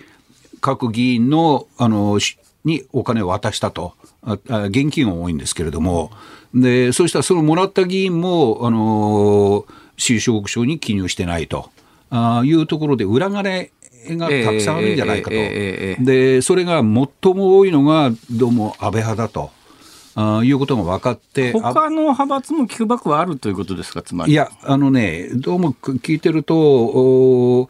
[0.60, 3.94] 各議員の、あの、しにお金を渡したと。
[4.24, 6.10] ああ現金は多いんですけれども、
[6.54, 11.70] で、そうしたらそのもらった議員も、あの、収支報告書に記入してないと
[12.10, 13.70] あいうところで裏金
[14.08, 15.36] がたくさんあるんじゃないかと。
[15.36, 19.50] で、それが最も多いのが、どうも安倍派だと。
[20.16, 24.32] あいうことが分かって、あ他の派閥もキックバックはあるということですか、つまり。
[24.32, 27.68] いや、あのね、どうも聞いてると、お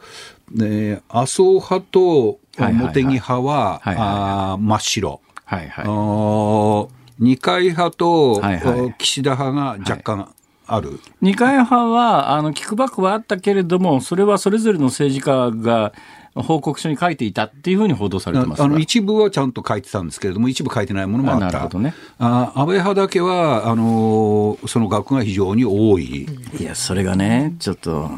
[0.51, 5.21] ね、麻生派と茂木派は、真っ白。
[5.45, 5.87] はいはい。
[5.87, 10.35] お二階派と、はいはいお岸田派が若干
[10.67, 10.99] ある。
[11.21, 15.93] 二階派は、あの、キックバックはあったけれども、それはそれぞれの政治家が
[16.35, 21.47] 報告書に書いていたっていうふうに報道されてますがあの一部はちゃんと書いてたんですけれども、一部書いてないものもあった。
[21.47, 26.27] あなるほどねあ安倍派だけはあのその額が非常に多い。
[26.59, 28.09] いや、それがね、ちょっと、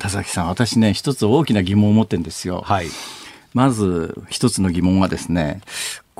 [0.00, 2.62] 田崎さん、私ね、一つ大きな疑問を持ってるんですよ。
[2.64, 2.86] はい。
[3.52, 5.60] まず、一つの疑問はですね、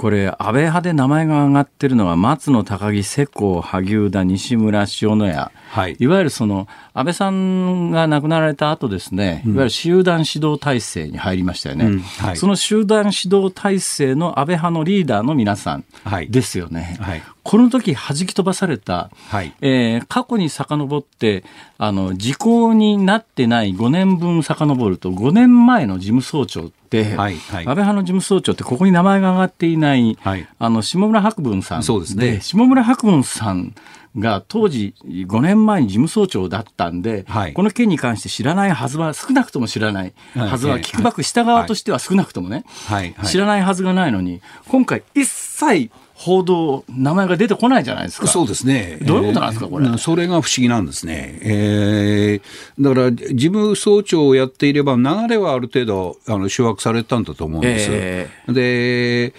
[0.01, 5.31] これ、安倍派で名前が挙がってるのは、松野高木、世耕、萩生田、西村、塩谷。
[5.35, 5.97] はい。
[5.99, 11.85] いわゆるその、安倍さんが亡くなられた後ですね、いわゆる集団指導体制に入りましたよね。
[11.85, 11.99] うん。
[12.01, 12.37] はい。
[12.39, 16.31] その集団指導体制の安倍派のリーダーの皆さんはい。
[16.31, 16.97] ですよね。
[16.99, 17.23] はい。
[17.43, 19.53] この時弾き飛ばされた、はい。
[19.61, 21.45] えー過去に遡って、
[21.77, 27.35] あの、時効になってない5年分遡ると、5年前の事務総長はいはい。
[27.37, 30.49] 安倍派の事務総長ってここに名前が挙がっていない、はい。
[30.59, 31.83] あの、下村博文さん。
[31.83, 32.41] そうですね。
[32.41, 33.75] 下村博文さん
[34.19, 37.53] が当時5年前に事務総長だったんで、はい。
[37.53, 43.15] この件に関して知らないはずは、少なくとも知らないはずは、はいキックバックした側としては少なくともね、はい。
[43.17, 43.27] はい。
[43.27, 45.91] 知らないはずがないのに、今回一切
[46.23, 48.27] 報道、名前が出てこないじゃないですか。
[48.27, 48.99] そうですね。
[49.01, 51.39] どういうことなんですかこれえーそれが不思議なんですね。
[51.43, 57.89] えーだから、事務総長をやっていれば、流れはある程度、あの、掌握されたんだと思うんです。
[57.91, 59.33] えで、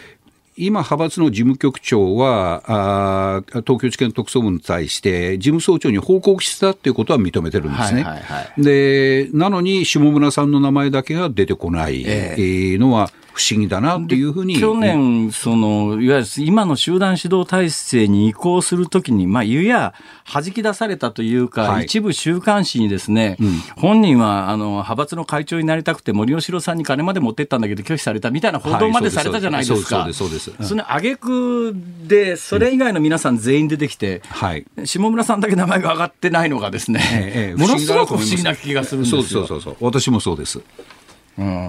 [0.58, 8.02] 今、派閥の事務局長は、あー東京地検特捜部に対して、事務総長に報告したっていうことは認めてるんですね。
[8.02, 14.60] はいはいはいで、なのに、下村さんの名前だけが出てこない、ええーのは不思議だなっていうふうに。
[14.60, 19.94] 去年、その、いわゆる今の集団指導体制に移行するときに、まあ、ゆや
[20.32, 23.38] 弾き出されたというか、はい一部週刊誌にですね、
[23.76, 30.00] 本人は、あの、派閥の会長になりたくて森喜朗さんに金まで持ってったんだけど拒否されたみたいな報道までされたじゃないですか。
[30.00, 31.76] はいそうですそうですそうですその挙句
[32.08, 34.66] で、それ以外の皆さん全員出てきて、はい。
[34.86, 37.02] 下村さんだけ名前が上がってないのがですね、
[37.36, 39.22] ええものすごく不思議な気がするんですよ。
[39.24, 39.76] そうそうそうそう。
[39.80, 40.62] 私もそうです。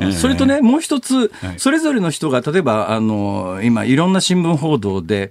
[0.02, 0.12] うん。
[0.12, 1.58] それとね、もう一つ、はい。
[1.58, 5.30] それぞれの人が、例えば、あの、今、いろんな新聞報道で、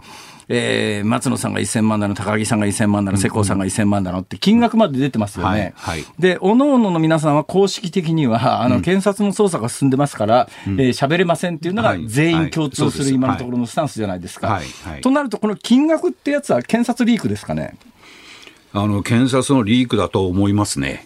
[0.53, 5.73] えー松野さんが1000万だの、高木さんが1000万だの、世耕さんが1000万だのって金額まで出てますよね。
[5.77, 6.05] はいはい。
[6.19, 14.47] で、各々の皆さんは公式的には、あの、検察の捜査が進んでますから、えー喋れませんっていうのがはい全員共通する今のところのスタンスじゃないですか。
[14.47, 15.01] はいはい。
[15.01, 17.75] となると、この金額ってやつは検察リークですかね？
[18.73, 21.05] あの検察のリークだと思いますね。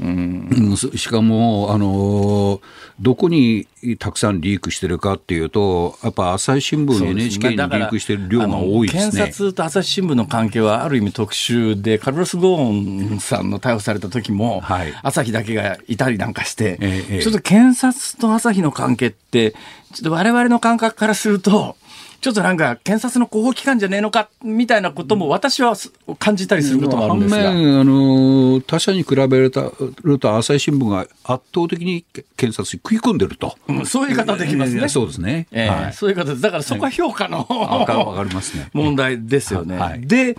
[0.00, 2.60] うん、そしかも、あの
[3.00, 3.66] どこに
[3.98, 9.12] たくさんリークしてるかっていうと、やっぱ朝日新聞、NHK にリークしてる量が多いですね。
[9.12, 14.92] 検察と朝日新聞の関係はある意味特殊で、カルロス・ゴーンさんの逮捕された時も、はい。
[15.02, 17.22] 朝日だけがいたりなんかして、ええ。
[17.22, 19.52] ちょっと検察と朝日の関係って、
[19.92, 21.76] ちょっと我々の感覚からすると、
[22.24, 25.74] ちょっとなんか検察の広報機関じゃねえのかみたいなことも私は
[26.18, 27.42] 感じたりすることもあるんですが。
[27.50, 32.02] 反面あの他社に比べると朝日新聞が圧倒的に
[32.38, 34.88] 検察に食い込んでると、うんそういう言い方できますね。
[34.88, 35.92] そうですね、ええはい。
[35.92, 36.34] そういう方。
[36.34, 38.70] だからそこは評価の、わかわかりますね。
[38.72, 39.76] 問題ですよね。
[39.76, 40.06] はい。
[40.06, 40.38] で、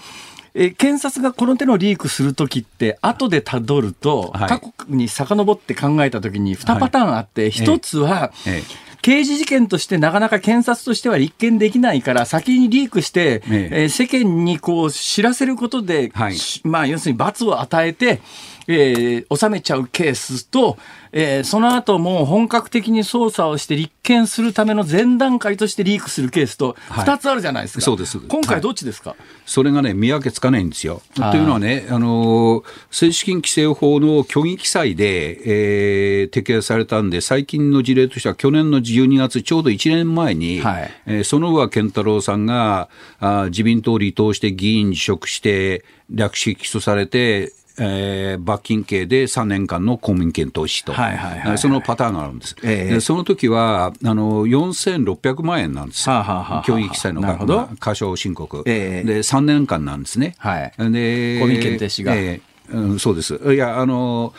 [0.55, 4.49] え検察がこの手のリークするときって、後でたどると、はい。
[4.49, 13.83] 過去に遡って考えたときに2パターンあって、一つは、ええ刑事事件としてなかなか検察としては立件できないから、先にリークして、ええ。
[13.83, 16.35] えー世間にこう知らせることで、はい。
[16.35, 18.19] しまあ、要するに罰を与えて、
[18.67, 20.77] えー収めちゃうケースと、
[21.11, 27.05] えーその後もう本格的に捜査をして立件するための前段階としてリークするケースとはい。
[27.07, 27.81] 2つあるじゃないですか。
[27.81, 31.01] そうです今回どっちですか、それがね、見分けつかないんですよ。
[31.15, 40.91] というのはね、あの政治資金規正法の虚偽記載で、えー適用されたんで、最近の事例としては、去年の12月、ちょうど1年前に、はい。
[41.05, 42.89] えー園上健太郎さんが
[43.19, 51.57] あー自民党を離党して議員辞職して、略式起訴されて、えー罰金刑で3年間の公民権投資と、はいはいはいはい。
[51.57, 52.55] そのパターンがあるんです。
[52.63, 52.93] ええ。
[52.95, 57.57] でその時はあの4600万円なんですよ、はあはあはあはあ虚偽記載のなるほど。
[57.57, 59.07] まあ過少申告、ええ。
[59.07, 60.35] で3年間なんですね。
[60.37, 60.73] はい。
[60.91, 62.15] で公民権停止が。
[62.15, 63.39] ええうん、そうです。
[63.53, 64.33] いや、あの、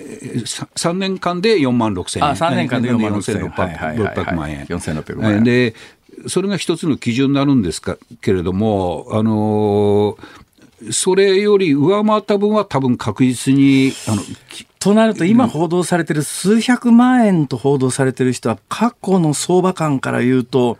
[0.00, 2.30] えーさ3年間で4万6千円。
[2.30, 4.16] あ3年間で4万4600 6,600はいはいはいはい。
[4.16, 4.64] 600万円。
[4.64, 5.44] 4600万円。
[5.44, 5.74] で、
[6.26, 10.18] それが一つの基準になるんですかけれども、あの
[10.92, 14.22] それより上回った分は多分確実に、あの、
[14.78, 20.78] となると、今報道されてる数百万円と報道されてる人は、過去の相場感から言うと、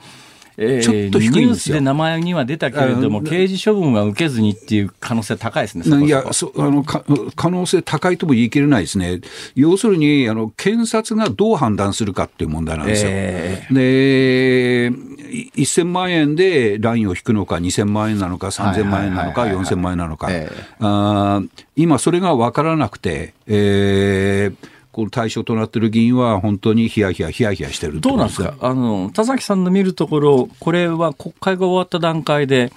[0.61, 1.47] えーちょっと低いんですよ。
[1.47, 7.05] ニュースで名前には出たけれども、あ刑事処分は受けずにっていう可能性高いですね、いやそあのか
[7.37, 9.21] 可能性高いとも言い切れないですね、
[9.55, 13.11] 要するにあの検察がどう判断するかっていう問題なんですよ。
[13.13, 14.93] えで
[15.31, 20.57] い1000万円でラインを引くのか、2000万円なのか、3000万円なのか、はいはいはいはい4000万円なのか、ええ。
[20.81, 28.55] あー今、それが分からなくて、えーこの対象となっている議員は本当にヒヤヒヤヒヤヒヤしてるどうなんですか？
[28.61, 32.73] あの、田崎さんの見るところ、これは国会が終わった段階で、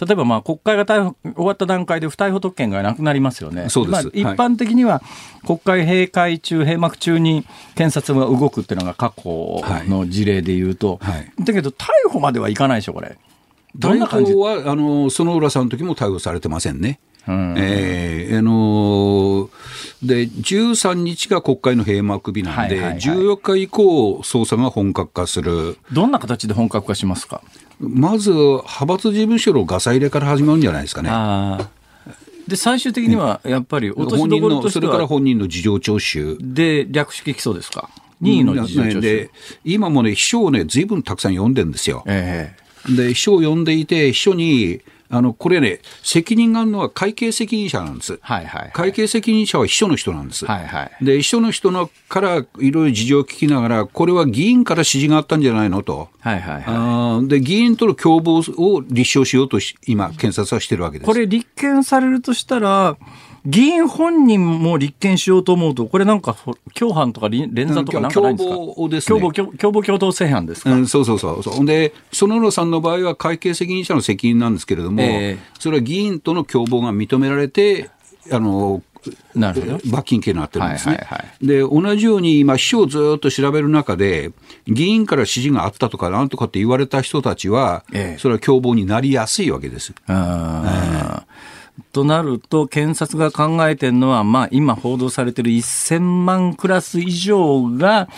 [0.00, 3.68] 例えばまあ国会が逮捕終わった段階で不逮捕特権がなくなりますよね。
[3.68, 4.04] そうです。
[4.06, 5.02] まあ、一般的には
[5.44, 11.30] 国会閉会中、閉幕中に検察が動くっていうのが過去の事例で言うと、はい。
[11.44, 13.18] だけど逮捕まではいかないでしょ、これ。
[13.78, 13.98] 逮
[14.32, 17.00] 捕はあの園浦さんの時も逮捕されてませんね。
[17.28, 19.48] うんえーあのー
[20.02, 27.42] で13日が国会の閉幕日なんで、はいはいはい14日以降、捜査が本格化する、どんな形で本格化しますか？
[27.80, 31.64] まず派閥事務所のガサ入れから始まるんじゃないですかね。
[32.46, 34.16] で、最終的にはやっぱり落と
[34.68, 36.36] しそれから本人の事情聴取。
[36.40, 37.88] で、略式起訴ですか？
[38.20, 39.00] 任意の事情聴取。
[39.00, 39.30] で
[39.64, 42.04] 今もね、秘書をね、ずいぶんたくさん読んでるんですよ。
[42.06, 42.54] え
[42.88, 48.14] で、秘書を読んでいて、秘書に、あのこれね、責任があるのは会計責任者なんです。
[48.14, 48.70] えはいはいはい。
[48.72, 50.46] 会計責任者は秘書の人なんです。
[50.46, 51.04] はいはい。
[51.04, 56.08] で、秘書の人のからいろいろ事情を聞きながら、これは議員から指示があったんじゃないのと。
[56.20, 57.28] はいはいはい。
[57.28, 61.06] で、議員との共謀を立証しようとし今、検察はしてるわけです。
[61.06, 62.96] これ立件されるとしたら、
[63.46, 68.54] 議員本人も立件しようと思うと、これなんかほ共犯とか連連座とかなんかないんですか？
[68.56, 69.20] 共謀ですね。
[69.20, 75.38] 共謀共共謀共同正犯ですか、うん、そうそうそうで、園野さんの場合は会計責任者の責任なんですけれども、ええ。
[75.60, 77.88] それは議員との共謀が認められて、
[78.32, 78.82] あの、
[79.36, 79.80] なるほど。
[79.86, 80.96] 罰金刑になってるんですね。
[80.96, 84.32] はいはいはで、同じように今、秘書をずっと調べる中で、
[84.66, 88.18] 議員から指示があったとかなんとかって言われた人たちは、ええ。
[88.18, 89.94] それは共謀になりやすいわけです。
[90.08, 91.55] あー
[91.92, 98.08] となると、検察が考えてるのは、まあ、今報道されてる1000万クラス以上が、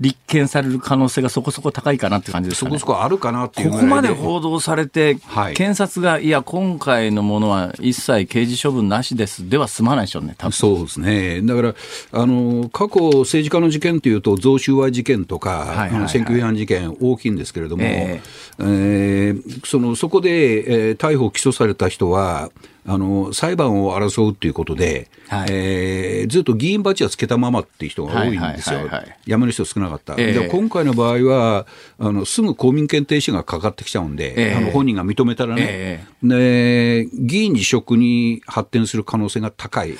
[0.00, 2.78] 立件される可能性がそこそこ高いかなって感じですかね。
[2.78, 5.54] そこそこあるかなっていうここまで報道されて、はい。
[5.54, 9.48] 検察が、いや、今回のものは一切刑事処分なしです。
[9.48, 10.52] では済まないでしょうね、多分。
[10.52, 11.42] そうですね。
[11.42, 11.74] だから、
[12.12, 15.90] あの、過去政治家の事件というと、贈収賄事件とか、はいはいはい。
[15.90, 18.20] あの選挙違反事件大きいんですけれども、え
[18.60, 18.62] え。
[18.62, 22.50] ーその、そこで、えー逮捕・起訴された人は、
[22.90, 25.48] あの裁判を争うということで、はい。
[25.50, 28.80] えーずっと議員バッジはつけたままっていう人が多いんですよ。
[29.26, 30.14] 辞める人少なかった。
[30.18, 30.32] ええ。
[30.32, 31.66] で今回の場合は
[31.98, 34.54] あの、すぐ公民権停止がかかってきちゃうんで、ええ。
[34.54, 39.96] あの本人が認めたらね、えで、議員辞職に発展する可能性が高い。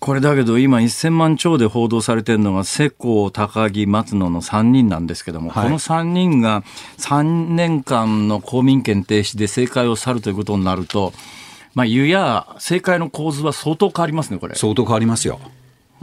[0.00, 5.64] これだけど今1000万超で報道されてるのが世耕、高木、松野の3人なんですけども、はい。
[5.64, 6.64] この3人が
[6.98, 7.22] 3
[7.54, 11.12] 年間の公民権停止で政界を去るということになると、
[11.74, 14.54] まあ、湯や政界の構図は相当変わりますね、これ。
[14.54, 15.40] 相当変わりますよ。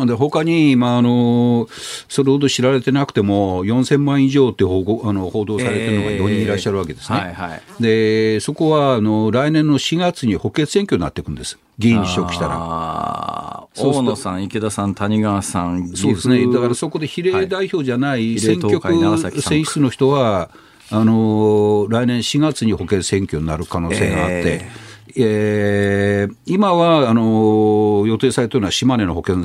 [0.06, 1.68] で他に、まあ、あの
[2.08, 7.18] それほど知られてなくても、4000万以上って報告あの報道されてるのが4人いらっしゃるわけですね。
[7.18, 7.62] はいはい。
[7.82, 13.68] でそこはあの来年の4月に補欠選挙になっていくんです、議員辞職したら。
[13.76, 18.40] 大野さん、池田さん、谷川さん、そうですね、だからそこで比例代表じゃないはい。
[18.40, 20.50] 選挙区選出の人は、
[20.92, 29.38] あの来年4月に補欠選挙になる可能性があって、えー今はあの予定されているのは島根の保険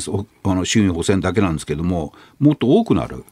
[0.45, 3.25] あの衆院補選だけなんですけれども、もっと多くなる？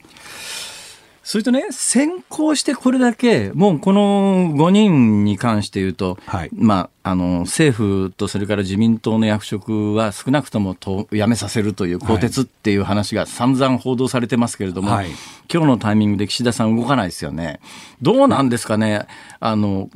[1.24, 15.10] それとね、先行してこれだけ、もうこの5人に関して言うと、はいまあ、あの、政府とそれから自民党の役職は少なくともと辞めさせるという更迭っていう話が散々報道されてますけれども、はい
[15.52, 17.60] 今日のタイミングで岸田さん動かないですよね。
[18.00, 19.06] どうなんですかね。
[19.38, 19.90] あの、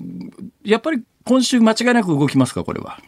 [0.65, 2.99] やっぱり今週間違いなく動きますか、これは？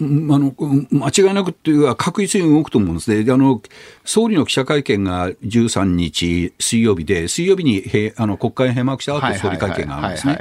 [0.00, 3.22] うんあのうん間違いなくっていうか、確実に動くと思うんですね。
[3.22, 3.60] であの
[4.04, 10.38] 総理の記者会見が13日水曜日で、水曜日にへあの国会閉幕した後総理会見があるんですね。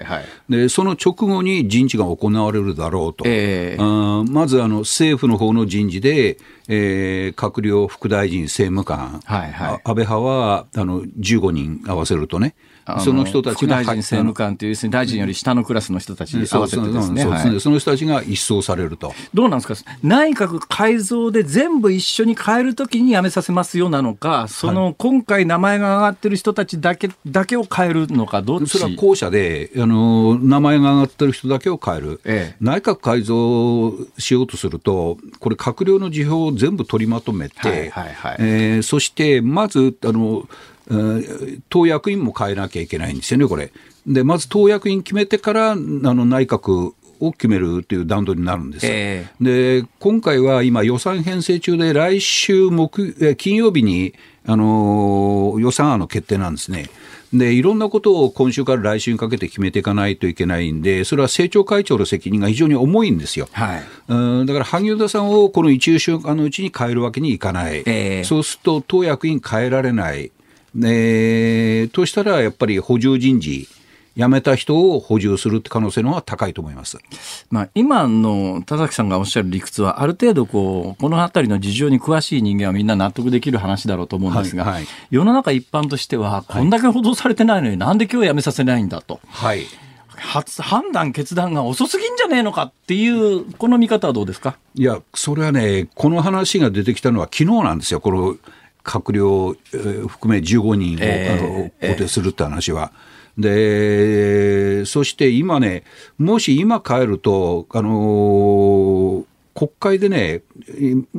[0.48, 3.26] で、その直後に人事が行われるだろうと。
[3.28, 6.38] ええあーまずあの政府の方の人事で、
[6.70, 12.73] えー閣僚、副大臣、政務官、はいはいあ安倍派はあの15人合わせるとね、あ
[13.04, 17.60] その人たちが副大臣、政務官という、大臣より下のクラスの人たちに合わせてですね。
[17.60, 19.14] その人たちが一掃されると。
[19.34, 19.92] どうなんですか？
[20.04, 28.78] 内閣改造で全部一緒に変えるときに辞めさせますよなのか、その今回名前が上がってる人たちだけだけを変えるのか、どっち？
[28.78, 32.58] それは後者で、あの名前が挙がってる人だけを変える、ええ。
[32.60, 38.36] 内閣改造しようとすると、これ、閣僚の辞表を全部取りまとめて、はいはいはい。
[38.40, 40.48] えーそしてまずあの、えー
[41.70, 43.72] 党役員も変えなきゃいけないんですよね、これ。
[44.06, 48.92] で、まず党役員決めてからあの内閣を決めるという段取りになるんですよ。
[48.94, 54.14] えで今回は今、予算編成中で、来週木えー金曜日に、
[54.46, 56.90] あのー予算案の決定なんですね。
[57.34, 63.48] で、いろんなことを今週から来週にかけて決めていかないといけないんで、それは政調会長の責任が非常に重いんですよ。
[63.52, 70.32] はいうんだから萩生田さんをこの一週間のうちに変えるわけにいかない、ええそうすると党役員変えられない、
[70.76, 73.68] えーとしたらやっぱり補充人事、
[74.16, 77.00] 辞めた人を補充するって可能性の方が高いと思います。
[77.50, 89.20] まあ、今の田崎さんがおっしゃる理屈は、ある程度こう、この辺りの事情に詳しい人間はみんな納得できる話だろうと思うんですが、はいはい世の中一般としては、こんだけ報道されてないのに、なんで今日辞めさせないんだと。
[89.30, 89.66] はい
[90.16, 94.58] 発判断、決断が遅すぎんじゃねえのかっていう、この見方はどうですか？
[94.76, 98.38] いや、それはね、この話が出てきたのは昨日なんですよ、この
[98.84, 102.92] 閣僚、えー含め15人を、ええあの更迭するって話は。
[103.38, 105.84] で、そして今ね、
[106.18, 109.24] もし今変えると、あのー
[109.56, 110.42] 国会でね、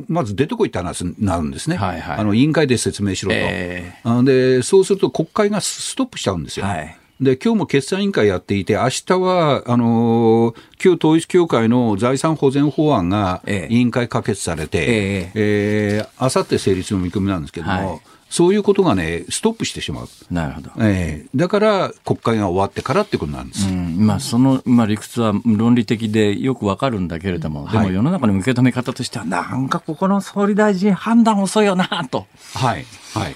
[0.09, 4.61] まず出てこいって話になるんですね、はいはいあの委員会で説明しろと、えあで。
[4.61, 6.65] そうすると国会がストップしちゃうんですよ。
[6.65, 20.07] はいで今日も決算委員会やっていて、明日はあのー旧統一教会の財産保全法案がええ委員会可決されて、ええーあさって成立の見込みなんですけども、はいそういうことがね、ストップしてしまう。
[20.29, 20.71] なるほど。
[20.81, 23.69] ええだから国会が終わってからってことなんです。
[23.69, 32.25] うん、まあその、まあ、理屈は論理的でよくわかるんだけれども、でも世の中の受け止め方としては、なんかここの総理大臣判断遅いよなと。
[32.55, 32.85] はい。
[33.13, 33.35] はい。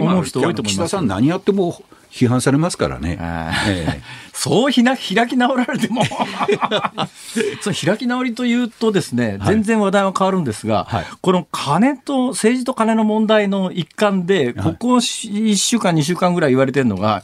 [0.00, 1.82] 思う人多いと思います岸田さん何やっても
[2.14, 3.18] 批判されますからね。
[3.20, 4.02] あーえ
[4.34, 6.02] そうひな開き直られても。
[7.62, 11.06] そう開き直りというとですね、全然話題は変わるんですが、はい。
[11.20, 17.22] この金と政治と金の問題の一環で、ここ1週間、2週間ぐらい言われてるのが、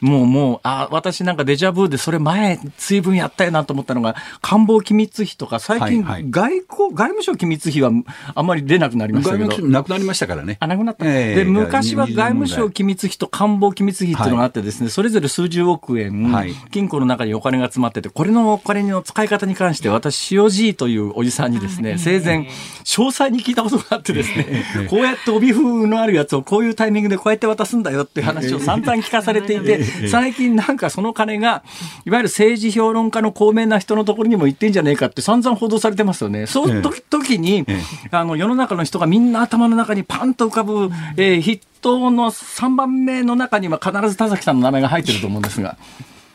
[0.00, 6.30] もうもう、あ私なんかデジャブでそれ前、随分やったよなと思ったのが、官房機密費とか、最近、はいはい。
[6.30, 7.90] 外交、外務省機密費は
[8.34, 9.68] あんまり出なくなりえましたけど。
[9.68, 10.58] なくなりましたからね。
[10.60, 11.04] あ、なくなった。
[11.06, 11.34] ええ。
[11.34, 22.48] で、昔は20外務省機密費と官房機密費っていうのがあってですね、それぞれ数十億円、はい金庫の中にお金が詰まってて、これのお金の使い方に関して、私、塩じいというおじさんにですね、生前、
[22.84, 31.62] 詳細に聞いたことがあってですね、こうやって帯風のあるやつをこういうタイミングでこうやって渡すんだよっていう話を散々聞かされていて、最近なんかその金が、
[32.04, 36.46] いわゆる政治評論家の高名な人のところにも行ってんじゃねえかって散々報道されてますよね。
[36.46, 37.64] そういう時時に、
[38.10, 45.76] あの、世の中の人がみんな頭の中にパンと浮かぶ、えー筆頭の3番目の中には必ず田崎さんの名前が入ってると思うんですが。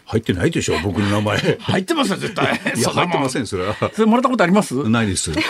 [0.08, 1.58] 入ってないでしょ、 僕の名前。
[1.60, 2.45] 入ってますよ、絶対。
[2.76, 3.76] いや、入ってません、それは。
[3.93, 4.74] それもらったことあります？
[4.89, 5.32] ないです。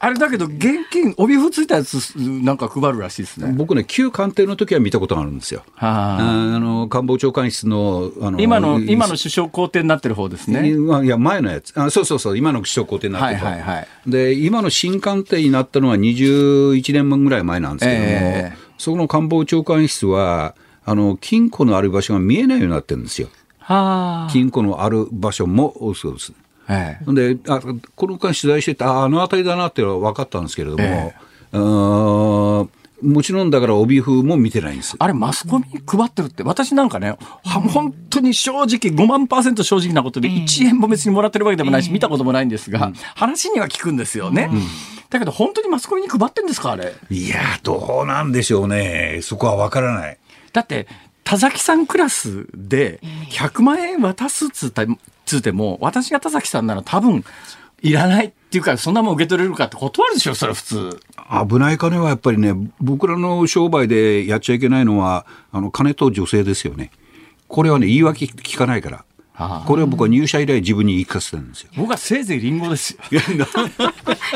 [0.00, 3.52] あれだけど、現金、帯符ついたやつ、なんか配るらしいですね。
[3.56, 5.64] 僕ね、旧官邸の時は見たことがあるんですよ。
[5.74, 10.70] はああの官房長官室のあの今の、今の首相公邸になってる方ですね。
[10.70, 11.72] いや前のやつ。
[11.74, 23.28] あそうそうそう、今の首相公邸になってるとはいはいはいで、今の新官邸になったのは21年ぐらい前なんですけども、ええそこの官房長官室は、あの、金庫のある場所が見えないようになってるんですよ。
[23.68, 24.28] はあ。
[24.32, 26.32] 金庫のある場所もそうです。
[26.70, 31.14] ええであこの間取材してて、ああの辺りだなっていうのは分かったんですけれども、え
[31.52, 32.68] あー
[33.00, 34.96] もちろんだから帯風も見てないんです。
[34.98, 37.10] あれ、マスコミに配ってるって、私なんかね、
[37.44, 44.50] は本当に正直、5万パーセント正直なことで、1円も別にもらってるわけでもないし、見たこともないんですが、話には聞くんですよね。
[45.10, 46.92] だけど、本当にマスコミに配ってんですか、あれ？
[47.08, 50.18] いやー、どうなんでしょうね、そこは分からない。
[50.52, 50.88] だって、
[51.28, 53.00] 田崎さんクラスで
[53.32, 57.22] 100万円渡すっつっても、私が田崎さんなら多分、
[57.82, 61.00] いらないっていうか、そんなもん受け取れるかって断るでしょ、それは普通。
[61.50, 66.92] 危ない金はやっぱりね、僕らの商売でやっちゃいけないのは、あの金と女性ですよね。
[67.46, 69.04] これはね、言い訳聞かないから。
[69.40, 71.70] ああこれは僕は入社以来自分に言い聞かせてるんですよ。
[71.76, 72.98] 僕はせいぜいリンゴですよ。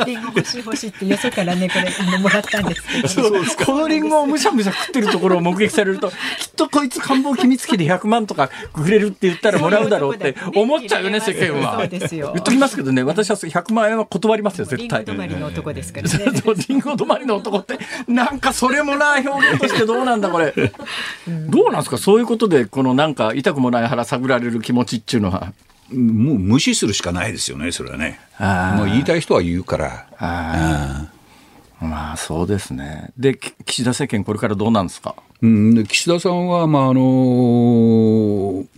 [0.06, 2.82] リンゴ欲しい欲しいってよそからねこれあのもらったんです
[3.16, 3.64] けど。
[3.66, 11.78] このリンゴをむしゃむしゃ食ってるところを目撃されると、 きっとこいつ官房機密費で100万とかくれるって言ったらもらうだろうって 思っちゃうよね、世間は。
[11.78, 15.04] そうですよ言っときますけどね、私は100万円は断りますよ、絶対。
[15.04, 16.10] リンゴ止まりの男ですからね。
[16.44, 20.54] そうリンゴ止まりの男って、なんかそれもな、表現としてどうなんだ、これ。
[21.26, 25.52] どうなんですか、そういうことで、このなんか痛くもない腹探られる気持ちっていうのは。
[25.92, 28.18] もう無視するしかないですよね、それはね。
[28.76, 30.06] もう言いたい人は言うから。
[30.18, 31.06] あ
[31.80, 33.10] まあ、そうですね。
[33.18, 35.16] で、き岸田政権、これからどうなんですか？
[35.42, 37.00] うん、で岸田さんは、まああの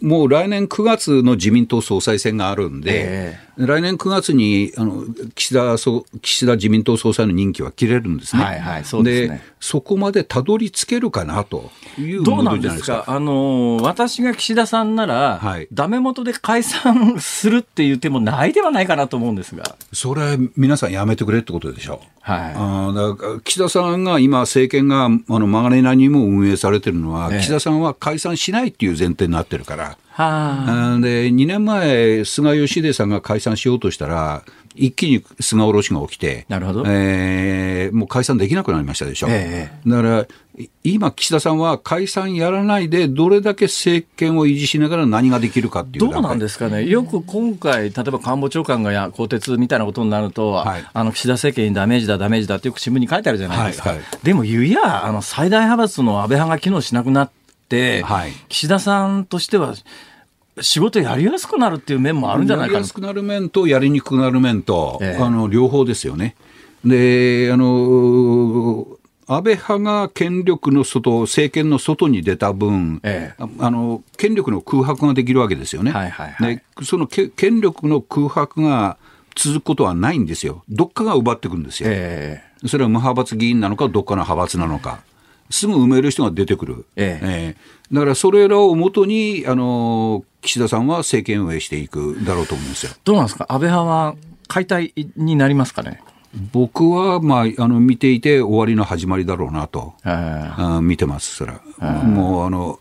[0.00, 8.42] もう来年9月の自民党総裁選があるんで、え来年9月にあの岸田総岸田自民党総裁の任期は切れるんですね。
[8.44, 15.68] はいはいそうでそこまでたどり着けるかなというどうなんですか、あのー私が岸田さんなら、はい。
[15.72, 22.02] ダメ元で解散するっていう手もないではないかなと思うんですが、それは皆さんやめてくれってことでしょ。
[22.20, 22.54] はい。
[22.54, 27.40] あーだから岸田さんが今、政権があの曲がりなりにも運営されてるのは、ええ。
[27.40, 29.96] 岸田さんは解散しないっていう前提になってるから。
[30.16, 30.96] はあ。
[30.96, 34.44] ーで2年前、菅義偉さんが解散しようとしたら、
[34.76, 36.84] 一気に菅下ろしが起きて、なるほど。
[36.86, 39.26] えーもう解散できなくなりましたでしょ。
[39.28, 50.84] えだから、い今、岸田さんは解散やらないで、どれだけ政権を維持しながら何ができるかっていうどうなんですすかね、よく今回、例えば官房長官がや更迭みたいなことになると、はい。
[50.92, 54.06] あの岸田政権にダメージだ、ダメージだってよく新聞に書いてあるじゃないですか、はいはい。
[54.22, 57.43] でも、ゆやあの最大派閥の安倍派が機能しなくなって、
[58.02, 59.74] はい岸田さんとしては、
[60.60, 66.36] 仕事やりやすくなるっていう面もあるんじゃないかなやりやすくなる面と、やりにくくなる面と、ええあの両方ですよね。
[66.84, 68.86] で、あの
[69.26, 75.90] 安倍派が権力の外、政権の外に出た分、ええああの権力の空白ができるわけですよね。
[75.92, 78.96] はいはいはいでそのけ権力の空白が
[79.34, 80.62] 続くことはないんですよ。
[80.68, 81.88] どっかが奪ってくるんですよ。
[81.90, 85.00] えそれは無派閥議員なのか、どっかの派閥なのか、
[85.50, 87.56] すぐ埋める人が出てくる、ええ。
[87.56, 92.92] えだからそれらをもとにあの岸田さんは政権運営していくだろうと思うんですよ。
[93.04, 94.14] どうなんですか、安倍派は
[94.48, 96.02] 解体になりますかね？
[96.52, 102.02] 僕は、まあ、あの見ていて終わりの始まりだろうなと、えあ見てます、それは。
[102.02, 102.80] もうあの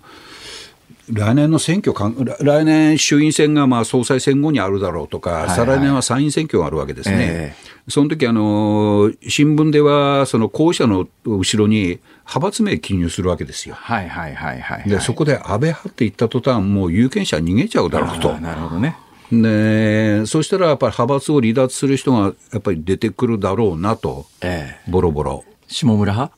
[1.13, 7.55] 来年の選挙かん、来来年衆院選がまあ総裁選後にあるだろうとか、再来年は参院選挙があるわけですね。
[7.87, 13.75] その時あの新聞ではその候補者の後ろに派閥名記入するわけですよ。
[13.75, 14.89] はいはいはいはい、はい。
[14.89, 18.33] でそこで安倍派って言った途端もう有権者逃げちゃうだろうと。
[18.39, 18.97] なるほどね。
[19.31, 25.43] でそしたらやっぱり派閥を離脱する人がやっぱり出てくるだろうなと、ええボロボロ。
[25.67, 26.37] 下村派？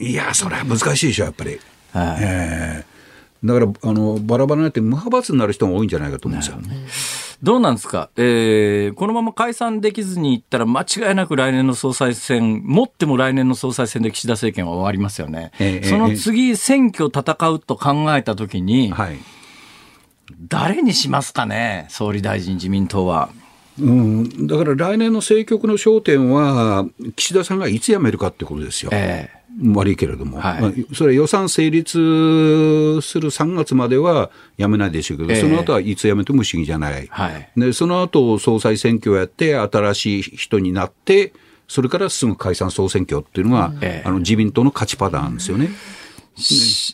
[0.00, 1.58] いや、それは難しいでしょ、やっぱり。
[1.92, 2.97] はいええ
[3.44, 6.58] だからあのバラバラになって無派閥になる人が多いんじゃないかと思うんですよ。
[7.40, 15.52] どうなんですか、えー、このまま解散できずにいったら、間違いなく来年の総裁選、もっても来年の総裁選で岸田政権は終わりますよね。
[15.60, 19.18] ええその次、選挙戦うと考えたときに、はい
[20.48, 23.30] 誰にしますかね、総理大臣、自民党は。
[23.80, 26.86] うん、だから来年の政局の焦点は、
[27.16, 28.90] 岸田さんがいつ辞めるかってことですよ。
[28.92, 29.30] え
[29.60, 30.62] 悪いけれども、はい。
[30.62, 31.90] まあそれは予算成立
[33.02, 35.40] する3月までは辞めないでしょうけど、ええ。
[35.40, 37.50] その後はいつ辞めても不思議じゃない、はい。
[37.56, 41.32] でその後総裁選挙をやって、新しい人になって、
[41.66, 44.08] それからすぐ解散・総選挙っていうのが、ええ。
[44.08, 45.66] あの自民党の勝ちパターンですよね。
[45.66, 45.70] し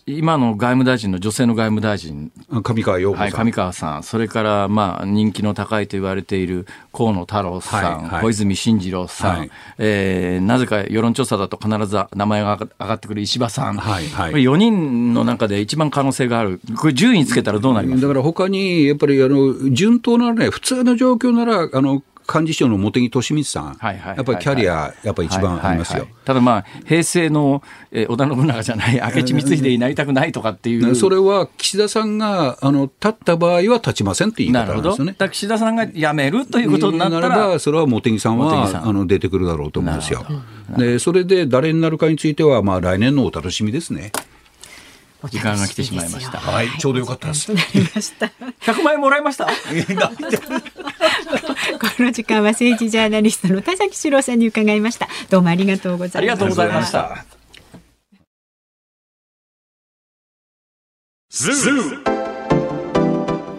[0.07, 2.32] 今の外務大臣の女性の外務大臣、
[2.62, 8.22] 上川陽子さん、はい、上川さん、それから、まあ、人気の高いと言われている河野太郎さん、はいはい。
[8.22, 9.51] 小泉進次郎さん、はい。
[9.78, 14.30] えーなぜか世論調査だと必ず名前が上がってくる石破さん、はいはい。
[14.30, 18.03] これ4人の中で一番可能性がある、これ順位つけたらどうなります？
[18.03, 22.03] だから他に、やっぱりあの順当ならね、普通の状況なら、あの
[22.33, 26.09] 幹事長の茂木敏光さん、やっぱりキャリア、やっぱり一番ありますよ。
[26.25, 27.62] ただまあ、平成の、
[27.93, 30.95] えー織田信長じゃない、明智光秀になりたくないとかっていう。
[30.95, 34.91] それは岸田さんがあの立った場合は立ちませんって言いなるほど。
[34.93, 40.25] 方なんですよね岸田さんが辞めるということになったらそれは茂木さんはあの出てくるだろうと思うんですよ
[40.70, 40.79] な。
[40.79, 44.12] で、それで誰になるかについては、まあ、来年のお楽しみですね。
[45.29, 47.53] 時間が来てしまいましたはい、ちょうどよかったです。
[47.53, 48.27] なりました。
[48.61, 49.47] 100万円もらいました？
[49.49, 49.53] こ
[51.99, 55.09] の時間は政治ジャーナリストの田崎史郎さんに伺いました。
[55.31, 56.18] どうもありがとうございました。
[56.18, 56.93] ありがとうございまし
[62.05, 62.14] た。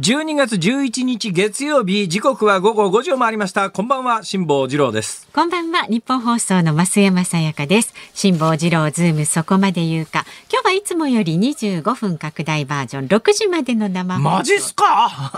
[0.00, 3.70] 12月11日月曜日、時刻は午後5時を回りました。
[3.70, 5.28] こんばんは、辛坊治郎です。
[5.32, 15.32] こんばんは日本放送の増山さやかです辛坊治郎ズームそこまで言うか今日はいつもより25分拡大バージョン6時までの生放送マジっすか？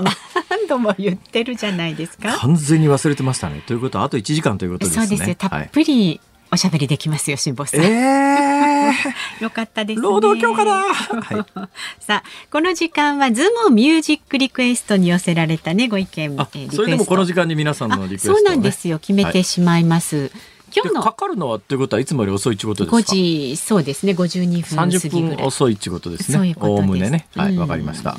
[0.50, 3.62] 何度も言ってるじゃないですか完全に忘れてましたね。
[3.66, 5.06] ということは、あと1時間ということですね。
[5.06, 6.18] そうですよたっはいぷり
[6.56, 8.94] おしゃべりできますよ辛坊さん、え
[9.40, 10.08] よかったですー、ね。
[10.08, 11.44] 労働強化だ、はい、
[12.02, 20.30] さあこの時間はズームミュージックリクエストに寄せられたねご意見、あそれでもこの時間に皆さんのリクエストを、ね、あそうなんですよ決めてしまいます、
[20.74, 25.36] 今日でかのかるのはということはいつもより遅いってことですか？5時そうですね52分過ぎ30ぐらい。
[25.36, 26.38] 分遅いってことです。
[26.38, 27.26] ねおおむねね。
[27.36, 27.58] はいうん。
[27.58, 28.16] わかりました。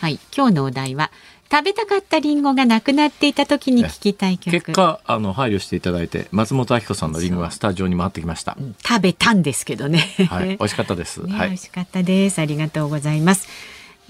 [0.00, 1.10] はい今日のお題は
[1.50, 4.52] 食べたかったリンゴがなくなっていた時に聞きたい曲。
[4.52, 8.56] 結果あの配慮していただいて松本明子さんのリンゴがスタジオに回ってきました。
[8.86, 10.48] 食べたんですけどね、はい。
[10.48, 11.22] 美味しかったです。
[11.22, 11.48] ね、はい。
[11.48, 12.40] 美味しかったです。
[12.40, 13.48] ありがとうございます。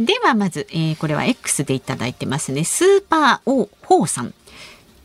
[0.00, 2.64] ではまず、えーこれは X でいただいてますね。
[2.64, 4.34] スーパーオーホーさん。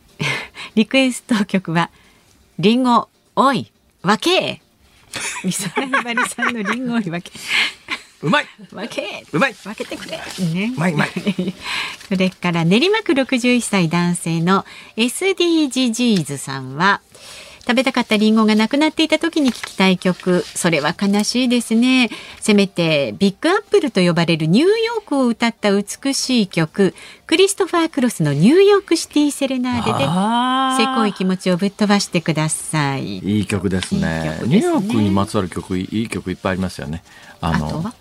[0.74, 1.90] リクエスト曲は
[2.58, 3.70] リンゴおい
[4.02, 4.62] 分け。
[5.44, 7.30] 美空ひばりさんのリンゴおい分け
[8.22, 8.46] うまい。
[8.70, 9.24] 分け。
[9.32, 9.54] うまい。
[9.54, 10.16] 分けてくれ。
[10.16, 10.94] ねうまい。
[10.94, 11.10] うまい。
[12.08, 14.64] それから練馬区61歳男性の
[14.96, 17.00] SDGs さんは
[17.66, 20.42] 食べたかったリンゴがなくなっていた時に聴きたい曲。
[20.42, 22.10] それは悲しいですね。
[22.40, 26.94] せめてビッグアップルと呼ばれるニューヨークを歌った美しい曲。
[27.26, 33.18] クリストファー・クロスのニューヨークシティセレナーデであせこい気持ちをぶっ飛ばしてください。
[33.18, 34.00] いい曲ですね。
[34.00, 34.40] ね。
[34.44, 37.04] ニューヨークにまつわる曲いい曲いっぱいありますよね。
[37.40, 37.92] あの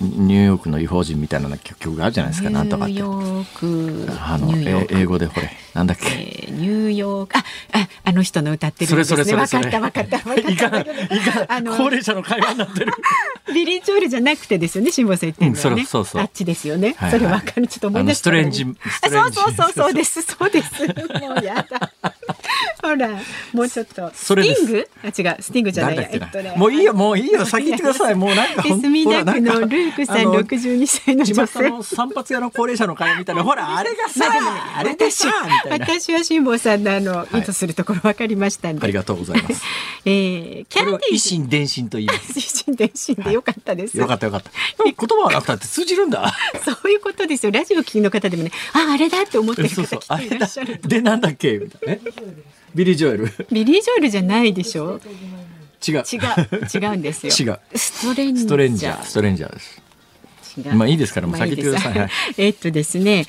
[0.00, 2.50] ニューヨークの違法人みたいな曲があるじゃないですか。
[2.50, 2.94] なんとかって。
[2.94, 4.12] ニューヨーク。
[4.20, 4.52] あの
[4.90, 5.50] 英語でほれ。
[5.74, 6.06] なんだっけ？
[6.08, 7.38] えーニューヨーク。
[7.38, 9.16] あああの人の歌ってるんですね。
[9.16, 9.78] それそれそれそれ。
[9.78, 10.82] 分かった分かった分かった。
[10.82, 11.52] いかんいかん。
[11.52, 12.92] あの高齢者の会話になってる。
[13.54, 17.66] ビリー・ジョエルじゃなくてですよね辛坊さん言ってるのはね、うんそうそうあっちですよね、それ分かる。
[17.66, 20.22] ちょっと思い出しストレンジそうそうそうそうです。
[20.22, 20.86] そうです。
[20.86, 21.92] もうやだ。
[22.82, 23.08] ほら
[23.52, 24.10] もうちょっと。
[24.14, 24.88] スティング？
[25.02, 25.14] あ違う。
[25.40, 27.44] スティングじゃないもういいよもういいよ。
[27.46, 28.14] 先言ってください。
[28.14, 31.58] もうなんかで墨田区のルークさんほらなんか62歳のあ女性。
[31.64, 33.44] 巷の散髪屋の高齢者の会話みたいな。
[33.44, 35.86] ほらあれがさ、まあれがさ私みたいな。
[35.86, 38.82] 私は辛坊さんのあの、意図するところ分かりましたんで。
[38.82, 39.62] ありがとうございます。
[40.04, 41.18] えー、キャンディーズ。
[41.18, 42.32] 以心伝心と言います。
[42.38, 44.50] 以心伝心でよかったです、よかったよかった。
[44.84, 46.32] 言葉はなくたって通じるんだ。
[46.64, 47.52] そういうことですよ。
[47.52, 50.88] ラジオ聞きの方でもねああれだって思ってる方きっといらっしゃると。
[50.88, 51.58] でなんだっけ？
[51.58, 51.94] みたいな。
[51.94, 52.00] ね。
[52.74, 53.46] ビリー・ジョエル。
[53.50, 55.00] ビリー・ジョエルじゃないでしょ
[55.86, 55.94] 違う。
[55.96, 56.82] 違う。
[56.82, 57.32] 違うんですよ。
[57.32, 57.60] 違う。
[57.76, 58.48] ストレンジャー。
[58.48, 59.87] ストレンジャーストレンジャー
[60.62, 61.14] です違うまあいいです。
[61.14, 62.08] からもうてください。
[62.36, 63.26] えっとですね。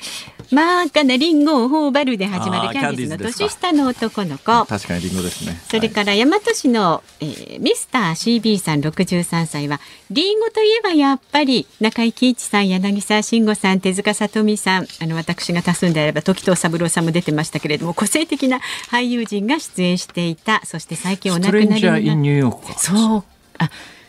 [0.50, 4.66] 真っ赤なリンゴを頬張るで始まるキャンディーズの年下の男の子。
[4.66, 5.60] 確かにリンゴですね。
[5.70, 14.86] それから大和市の、えーミスター CB さん63歳はリンゴといえばやっぱり中井貴一さん柳沢慎吾さん手塚聡美さん。
[15.00, 18.60] あの私が多数であれば時藤三郎さんも出てましたけれども個性的な
[18.90, 20.62] 俳優陣が出演していた。
[20.64, 22.96] そして最近おス亡くなりトレンジャー・イン・になっニューヨークかそう。
[23.18, 23.39] あ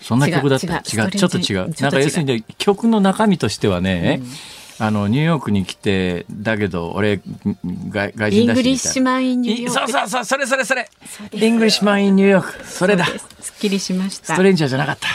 [0.01, 0.77] そんな曲だった。
[0.77, 0.81] 違う
[1.11, 1.73] ちょっと違う。
[1.79, 4.21] なんか要するに曲の中身としてはね、
[4.79, 7.21] あのニューヨークに来てだけど俺
[7.89, 10.89] 外外人だしイングリッシュマンインニューヨークそうそうそうそれそれそれ。
[11.33, 13.27] イングリッシュマンインニューヨークそれだす。
[13.41, 14.33] すっきりしました。
[14.33, 15.07] ストレンジャーじゃなかった。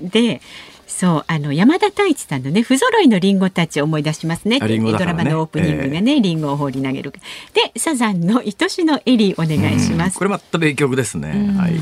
[0.02, 0.40] で
[0.88, 4.58] そうあの山田太一さんのね不揃いのリンゴたちを思い出しますね。
[4.60, 7.12] あリンゴだドラマのオープニングがね、リンゴを放り投げる。
[7.52, 10.18] でサザンの愛しのエリーお願いします。
[10.18, 11.74] これまた名曲ですね、はい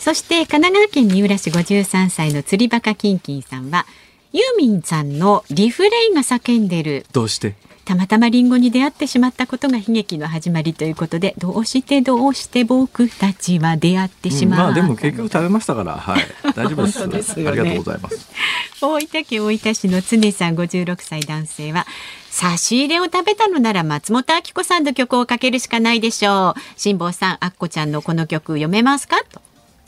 [0.00, 3.84] そして神奈川県三浦市53歳の釣りバカキンキンさんは
[4.32, 7.04] ユーミンさんのリフレインが叫んでる。
[7.12, 7.54] どうして？
[7.84, 16.26] たまたまリンゴに出会ってしまったことが悲劇の始まりということでどうしてどうして僕たちは出会ってしまったまあでも結局食べましたからはい。
[16.54, 17.08] 大丈夫です。
[17.08, 17.50] ですよね。
[17.50, 18.30] ありがとうございます。
[18.82, 21.86] 大分県大分市の常さん56歳男性は
[22.30, 26.60] 差し入れを食べたのなら松本明子さんの曲をかけるしかないでしょう。
[26.76, 29.16] 辛坊さんあっこちゃんのこの曲読めますか？
[29.32, 29.40] と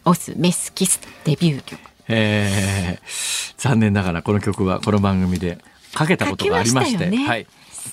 [0.04, 1.80] オスメスキスデビュー曲。
[2.08, 5.58] えー残念ながらこの曲はこの番組で
[5.94, 7.06] かけたことがありまして。
[7.06, 7.18] ね。
[7.26, 7.46] はい。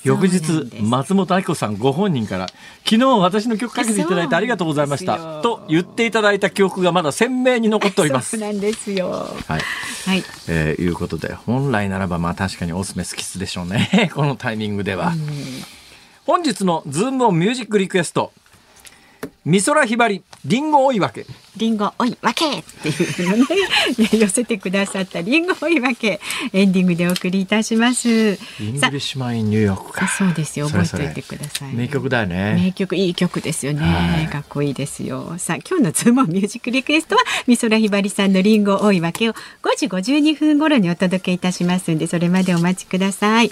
[0.04, 2.46] 翌日松本明子さんご本人から
[2.84, 5.42] 昨日私の曲かけていただいてありがとうございました。
[5.42, 8.30] と言っていただいた記憶がまだ鮮明に残っております。
[8.36, 9.10] そうなんですよ。
[9.10, 9.60] はい、
[10.06, 10.24] はい。
[10.48, 14.10] えーいうことで本来ならばまあ確かにオススメ曲でしょうね。
[14.14, 15.12] このタイミングでは、
[16.24, 18.32] 本日のズームオンミュージックリクエスト
[19.44, 21.26] 美空ひばりリンゴ追い分け。
[21.56, 23.46] リンゴおいわけっていうのね
[24.12, 26.20] 寄せてくださったリンゴおいわけ
[26.52, 28.38] エンディングでお送りいたします。
[28.60, 31.72] Englishman in New Yorkあかそうですよ覚えておいてください。
[31.72, 32.54] 名曲だよね。
[32.62, 34.26] 名曲いい曲ですよね、はい。
[34.28, 35.34] かっこいいですよ。
[35.38, 39.38] さあ今日のズームミュージックリクエストは美空ひばりさんのリンゴ多いわけを5
[39.76, 43.50] 時52分頃にお届けいたしますんでそれまでお待ちください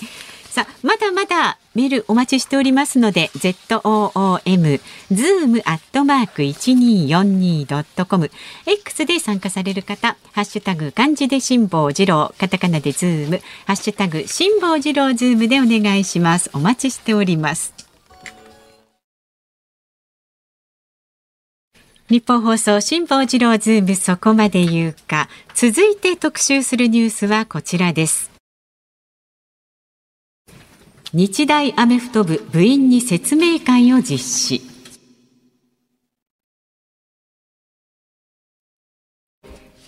[0.57, 4.81] さあまだまだメールお待ちしておりますので ZOOM
[5.13, 8.31] zoom アットマーク 1242.com
[8.65, 16.51] X で参加される方ハッシュタグ漢字で辛坊治郎カタカナでズームハッシュタグ辛坊治郎ズームでお願いします。
[16.55, 17.75] お待ちしております。
[22.09, 25.29] 日本放送辛坊治郎ズームそこまで言うか。
[25.55, 28.36] 続いて特集するニュースはこちらです。
[31.19, 34.61] 日大アメフト部部員に説明会を実施。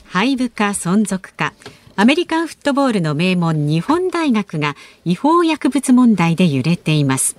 [0.07, 1.53] 廃部か存続か。
[1.97, 4.75] アメリカンフットボールの名門日本大学が
[5.05, 7.37] 違法薬物問題で揺れています。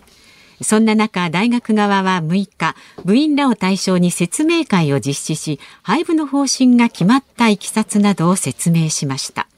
[0.61, 2.75] そんな中、大学側は6日、
[3.05, 9.48] 部員らを対象に説明会を実施し、廃部の方針が決まったいきさつなどを説明しました。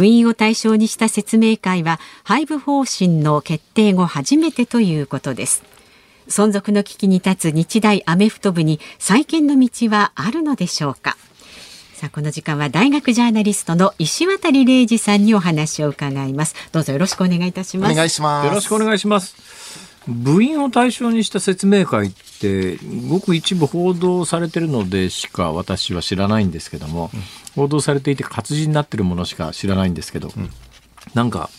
[0.00, 5.62] 部員を対象にした説明会は、廃部方針の決定後初めてということです。
[6.26, 11.18] 存続の危機に立つ日大アメフト部に再建の道はあるのでしょうか。
[11.92, 16.54] さあ、この時間は大学ジャーナリストの石渡礼二さんにお話を伺います。
[16.72, 17.92] どうぞよろしくお願いいたします。
[17.92, 18.46] お願いします。
[18.46, 19.36] よろしくお願いします。
[20.08, 22.78] 部員を対象にした説明会って
[23.08, 27.10] ごく一部報道されてるのでしか私は知らないんですけども、
[27.56, 30.32] 報道されていて活字になってるものしか知らないんですけど、
[31.14, 31.50] なんか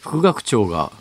[0.00, 0.92] 副学長が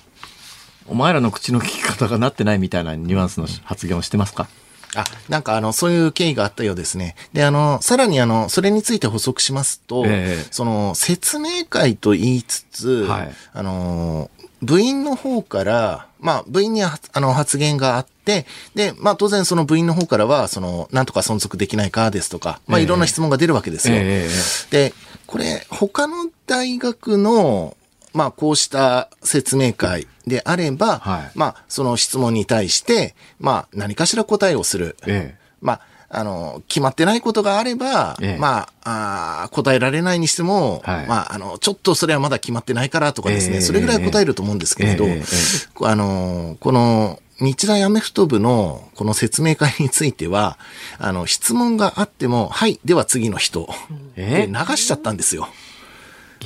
[0.87, 4.47] お前らの口の利き方がなってないみたいなニュアンスの発言をしてますか？
[4.95, 7.15] あ、なんかあの、そういう経緯があったようですね。
[7.33, 10.47] で、あの、さらにあの、それについて補足しますと、ええ。
[10.49, 13.31] その、説明会と言いつつ、はい。
[13.53, 14.31] あの、
[14.61, 18.45] 部員の方から、まあ、部員にはあの発言があって、
[18.75, 23.95] で、まあ、当然その部員の方からは、その、なんとか存続できないかですとか、まあ、ええいろんな質問が出るわけですよ。
[23.97, 24.29] ええ
[24.71, 24.93] で、
[25.27, 27.77] これ、他の大学の、
[28.13, 34.97] まあ、こうした説明会であれば、はいまあ、その質問に対して、まあ、何かしら答えをする。
[35.05, 38.37] ええまあ、あの、決まってないことがあれば、ええ。
[38.39, 41.07] まああー答えられないにしても、はい。
[41.07, 43.61] まあ、あの、ちょっとそれはまだ決まってないからとかですね、ええ。
[43.61, 45.05] それぐらい答えると思うんですけれど、
[45.81, 50.57] あの、この、日大アメフト部のこの説明会については、
[50.97, 53.69] あの、質問があっても、はい、では次の人、
[54.15, 55.47] 流しちゃったんですよ。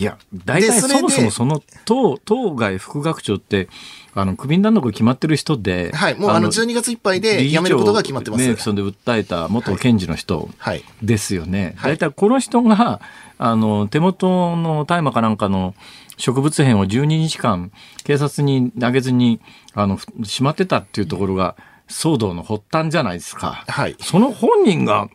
[0.02, 3.70] いや、大体でそもそもその当、当該副学長って、
[4.16, 8.44] あの、クビになるのが決まってる人で、はい、もうあの、12月いっぱいで辞めることが決まってます。
[8.44, 10.84] メイクソンで訴えた元検事の人はい。
[11.04, 11.76] ですよね。
[11.78, 13.00] はい大体この人が、
[13.38, 15.76] あの、手元の大麻かなんかの
[16.18, 17.72] 植物片を12日間
[18.04, 19.40] 警察に投げずに、
[19.76, 21.56] あの、ふしまってたっていうところが
[21.88, 23.64] 騒動の発端じゃないですか。
[23.68, 25.10] はいその本人が、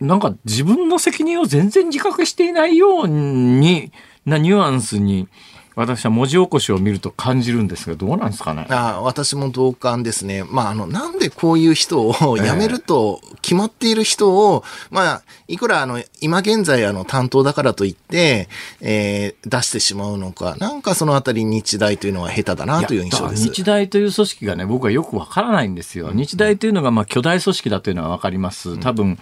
[0.00, 3.90] なんか自分の責任を全然自覚していないように
[4.28, 5.28] なニュアンスに、
[5.74, 8.66] 私は文字起こしを見ると感じるんですが、どうなんですかね？
[8.68, 10.42] あ私も同感ですね。
[10.42, 18.48] まあ、あの、なんでこういう人を辞めると決まっている人を、まあ、いくらあの、今現在あの、担当だからといって、
[18.80, 23.44] えー出してしまうのか、なんかそのあたり日大というのは下手だなという印象です。
[23.44, 26.10] 日大という組織がね、僕はよくわからないんですよ。
[26.12, 28.78] 日大というのがまあ巨大組織だというのはわかります。
[28.78, 29.16] 多分、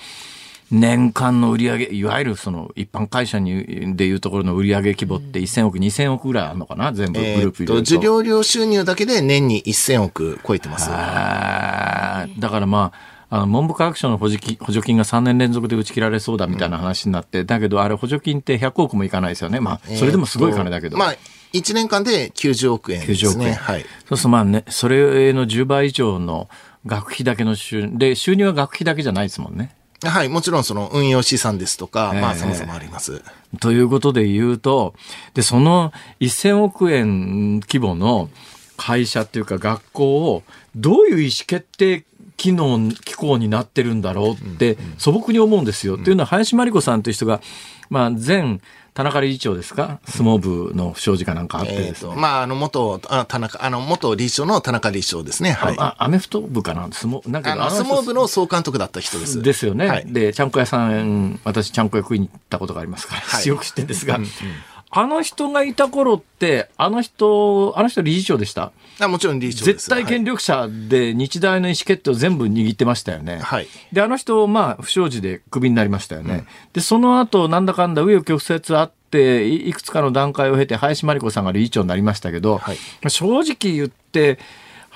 [0.70, 6.92] 年間の売り上げ、いわゆるその一般会社にでいうところの売上規模って1000億、2000億ぐらいあるのかな？
[6.92, 7.96] 全部グループ入れると。
[7.96, 10.88] 受領料収入だけで年に1000億超えてます。
[10.88, 12.26] だか
[12.60, 12.92] らま
[13.28, 19.60] あ、あの文部科学省の補助金補助金が3年連続で打ち切られそうだみたいな話になって、だけどあれ補助金って100億もいかないですよね。
[19.60, 20.96] まあ、それでもすごい金だけど。
[20.96, 21.14] まあ、
[21.52, 23.30] 1年間で90億円ですね。
[23.30, 23.82] 90億円はい。
[23.82, 26.48] そうするとまあね、それの10倍以上の
[26.86, 29.75] 学費だけの収入、で、収入は学費だけじゃないですもんね。
[30.02, 33.22] はい、もちろんその運用資産ですとか、まあええ様々あります。
[33.60, 34.94] ということで言うと、
[35.34, 38.28] で、その1000億円規模の
[38.76, 40.42] 会社っていうか学校を
[40.74, 42.04] どういう意思決定
[42.36, 45.96] 機能、機構になってるんだろうって素朴に思うんですよ。
[45.96, 47.40] っていうのは林真理子さんという人が、
[47.88, 48.60] まあ前
[48.96, 50.00] 田中理事長ですか？
[50.06, 50.38] 相撲
[50.70, 52.14] 部の不祥事かなんかあってですね。
[52.14, 55.52] と、まあ、あの、元、あ田中、あの、元理事長の田中理事長ですね。
[55.52, 55.76] はい。
[55.78, 56.88] あアメフト部かな？
[56.90, 59.42] 相撲、なんかあの、相撲部の総監督だった人です。
[59.42, 59.86] ですよね。
[59.86, 64.18] はいで、ちゃんこ屋さん、私、ちゃんこ屋食いに行ったことがありますから、はいよく知ってるんですが、
[64.88, 68.72] あの人がいた頃って、あの人、あの人理事長でした？
[68.98, 69.88] あもちろん理事長です。
[69.88, 73.38] 絶対権力者で日大の意思決定を全部握ってましたよね。
[73.38, 76.46] はいで、あの人、まあ、不祥事でクビになりましたよね。
[76.72, 82.76] で、その後、なんだかんだ、紆余曲折あって、いいくつかの段階を経て、林真理子さんが理事長になりましたけど、はい
[83.08, 84.38] 正直言って、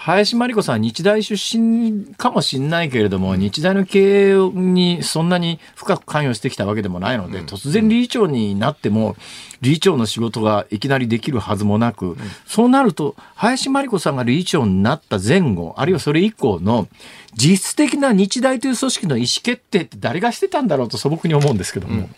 [0.02, 9.14] 林真理子さんは日大出身かもしれないけれども、日大の経営にそんなに深く関与してきたわけでもないので、突然理事長になっても、
[9.60, 16.88] 理事長の仕事がいきなりできるはずもなく、そうなると、林真理子さんが理事長になった前後、あるいはそれ以降の
[17.34, 22.08] 実質的な日大という組織の意思決定って誰がしてたんだろうと素朴に思うんですけども、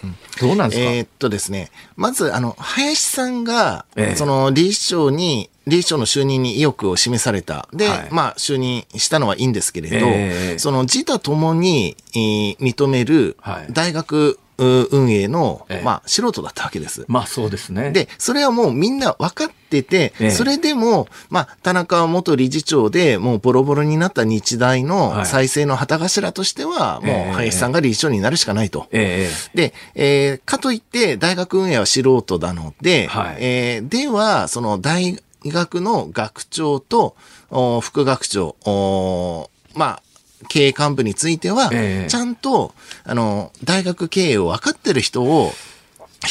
[0.41, 4.17] どうなんですか、えーっとですね、まず、あの、林さんが、ええ。
[4.17, 7.69] その、理事長に、理事長の就任に意欲を示された。
[7.73, 8.09] で、はい。
[8.11, 10.59] まあ、就任したのはいいんですけれど、ええ。
[10.59, 14.52] その、自他ともに、えー認めるはい、大学、う
[14.91, 17.05] 運営の、ええまあ、素人だったわけです。
[17.09, 17.91] まあそうですね。
[17.93, 28.87] で、それはもうみんな分かってて、ええそれでも、まあ、田中元理事長でもうボロボロになった日大はいの再生の旗頭としては、ええもう林さんが理事長になるしかないと。
[28.91, 37.17] ええで、えーかといって大学運営は素人なので、はいえーでは、その大学の学長と
[37.51, 40.03] お副学長、おまあ、
[40.49, 42.75] 経営幹部については、ええちゃんと、
[43.05, 45.53] あの、大学経営を分かってる人を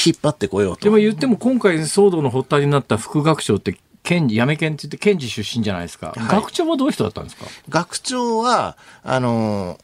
[0.05, 0.83] 引っ張ってこようと。
[0.83, 6.13] でも言っても今回騒動の発端になった副学長って、検事、辞め検って言って検事出身じゃないですか。
[6.17, 7.45] い学長はどういう人だったんですか？
[7.69, 9.77] 学長は、あの、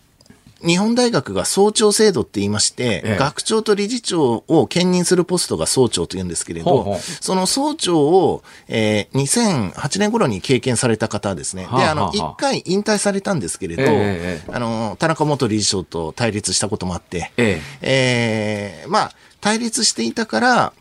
[0.66, 3.18] 日本大学が総長制度って言いまして、ええ。
[3.18, 7.00] 学長と理事長を兼任するポストが総長と言うんですけれど、ほうほう。
[7.00, 11.66] その総長を、えー2008年頃に経験された方ですね。
[11.66, 12.34] はあで、あの、はあはあ。
[12.34, 18.84] 一回引退されたんですけれど、えあの、田中元理事長と対立したこともあって、ええ。
[18.88, 20.74] ーまあ、対立していたから、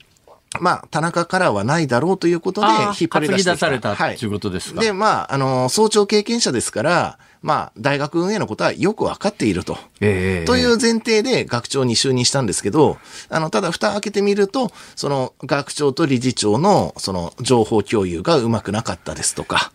[0.60, 4.80] まあ、田中からはないだろうということで、引っ張り出されたはいということですか。
[4.80, 9.78] で、まあ、あの、総長経験者ですから、まあ、大学運営のことはよく分かっていると。
[10.00, 10.44] ええ。
[10.44, 19.72] という前提で学長に就任したんですけど、あの、ただ蓋開けてみると、その学長と理事長のその情報共有がうまくなかったですとか、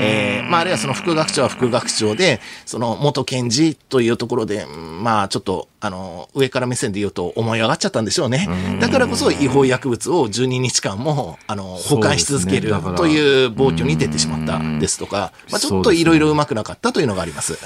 [0.00, 8.48] えーまあ、あるいはその副学長は副学長で、その元検事というところで、うんまあ、ちょっと、あの、上から目線で言うと思い上がっちゃったんでしょうね。
[8.80, 17.58] だからこそ違法薬物を12日間も、あの、保管し続けるという暴挙に出てしまったですとか、まあ、ちょっといろいろうまくなかったというのがあります。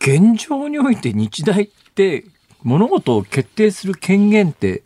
[0.00, 2.24] 現状において日大って
[2.62, 4.82] 物事を決定する権限って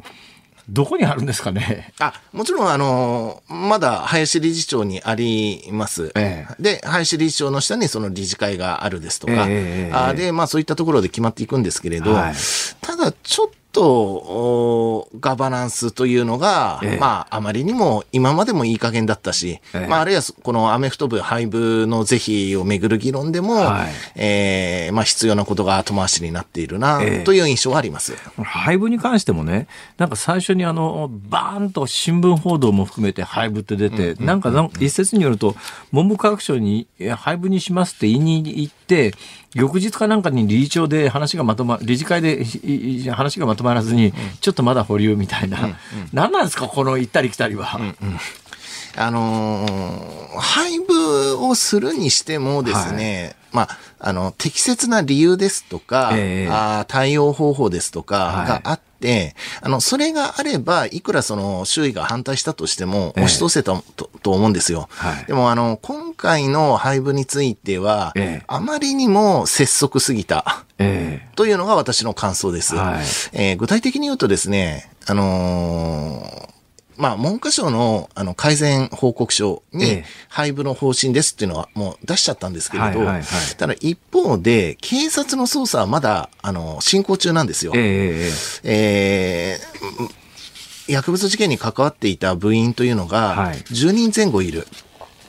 [0.69, 1.93] どこにあるんですかね？
[1.99, 6.13] あ、もちろん、あの、まだ林理事長にあります。
[6.15, 12.35] えで、林理事長の下にその理事会があるですとか、ええあで、まあそういったところで決まっていくんですけれど、はい
[12.81, 16.99] ただちょっと、おガバナンスというのが、ええ。
[16.99, 19.87] まああまりにも今までもいい加減だったし、ええ。
[19.87, 23.89] まああるいはこのアメフト部廃部の是非をめぐる議論でも、はい。
[24.17, 27.25] えーまあ必要なことが後回しになっているな、ええ。
[27.25, 28.15] という印象はあります。
[28.43, 29.67] 廃部に関してもね、
[29.99, 35.55] なんか最初にあの、バーンと新聞報道も含めて廃部って出て、なんかなん一説によると、
[35.93, 38.80] 文部科学省に廃部にしますって言いに行って、
[39.55, 45.77] 翌日かなんかに理事長で話がまとま、理事会でいい話がまとまらずに、ちょっとまだ保留みたいな。
[46.13, 47.81] 何なんですか、この行ったり来たりは。
[48.97, 56.51] あのー配布をするにしてもですね、まあ、あの、適切な理由ですとか、ええ。
[56.51, 58.07] あー対応方法ですとはい。
[58.07, 58.90] かがあって、
[59.63, 64.89] あの、それがあれば、いくらその周囲が反対したとしても、ええ押し通せたと,、と思うんですよ。
[64.91, 70.65] はいでも、あの、今回の配布については、ええあまりにも拙速すぎた。
[70.79, 72.75] えというのが私の感想です。
[72.77, 76.60] はいえー具体的に言うとですね、あのー
[77.01, 80.05] まあ、文科省のあの改善報告書にええ。
[80.29, 83.57] 配布の方針ですっていうのはもう出しちゃったんですけれど、はいはいはい。
[83.57, 87.73] ただ一方で、警察の捜査はまだあの進行中なんですよ。
[87.75, 88.31] え
[88.65, 90.21] えええー
[90.89, 93.57] 薬物事件に関わっていた部員というのがはい。
[93.59, 94.67] 10人前後いる。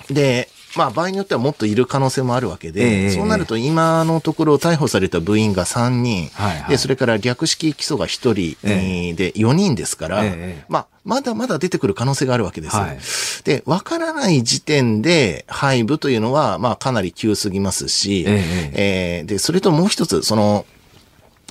[0.10, 6.70] で、まあ場合によってはもっといる可能性もあるわけで、ええそうなると今のところ逮捕された部員が3人、はいはい。
[6.72, 9.12] で、それから略式起訴が1人、ええ。
[9.12, 12.76] ーで4人ですから、ええまあまだまだ出てくる可能性があるわけです。
[12.76, 13.00] はい。
[13.44, 18.72] で、わからない時点で廃部というのは、まあかなり急すぎますし、え。
[18.74, 20.66] えーで、それともう一つ、その、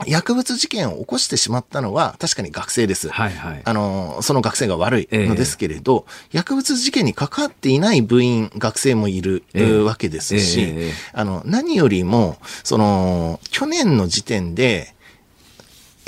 [0.07, 3.09] 薬物事件を起こしてしまったのは確かに学生です。
[3.09, 3.63] はいはい。
[3.65, 5.29] あの、その学生が悪いええ。
[5.29, 9.79] のですけれど、薬物事件に関わっていない部員、学生もいる、ええ。
[9.83, 10.93] わけですし、ええええ。
[11.13, 14.95] あの、何よりも、その、去年の時点で、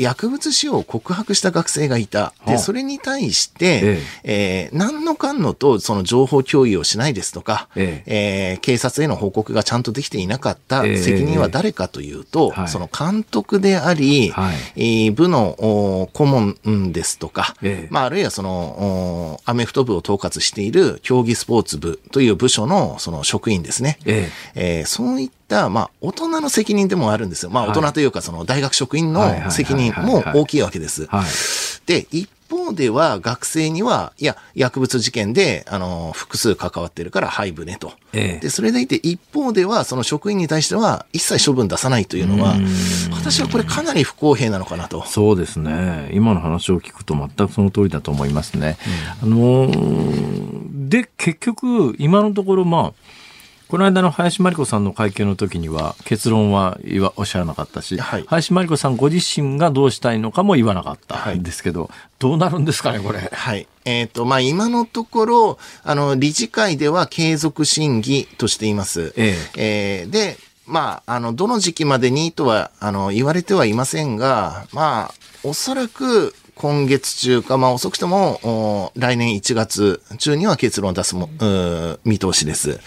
[0.03, 2.21] 薬物使用を告白した学生がいた。
[2.23, 2.51] はあ。
[2.53, 4.71] で、それに対して、ええ。
[4.73, 8.57] ー何のかんのとその情報共有をしないですとか、ええ。
[8.59, 10.85] ー警察への報告がちゃんとできていなかった。
[10.85, 10.97] ええ。
[10.97, 12.69] 責任は誰かというと、はい。
[12.69, 14.57] その監督であり、はい。
[14.77, 17.89] えー部のお顧問ですとか、ええ。
[17.91, 23.99] まあ、あるいはその、おアメフト部を統括している競技スポーツ部という部署のその職員ですね。
[24.05, 24.31] え。
[24.55, 27.51] えーそういった、まあ、大人の責任でもあるんですよ。
[27.51, 31.07] まあ、はい大人というか、その大学職員の責任も大きいわけです。
[31.07, 31.25] はい
[31.87, 37.93] で、一方では学生には、いや、薬物事件で、あの、複数関わってるから廃部ねと。
[38.13, 42.55] ええで、それでいて一方では、その職員に対しては一切処分出さないというのは、
[43.13, 45.05] 私はこれかなり不公平なのかなと。
[45.07, 46.11] そうですね。
[46.13, 48.77] 今の話を聞くと全くその通りだと思いますね。
[49.23, 53.22] あのーで、結局、今のところ、まあ、
[53.73, 63.31] この間の林真理子さんの会見の時には結論は言わおっしゃらなかったし、はい林真理子さんご自身がどうしたいのかも言わなかったはいんですけど、どうなるんですかね、これ？
[63.33, 63.67] はい。
[63.87, 69.15] えっ、と、まあ、今のところ、あの、理事会では継続審議としています。
[69.17, 75.15] ええーで、まあ、あの、どの時期までにとは、あの、言われてはいませんが、まあ、
[75.45, 81.29] おそらく、今月中か、まあ遅くとも、お来年1月中には結論を出すも、
[82.05, 82.79] 見通しです。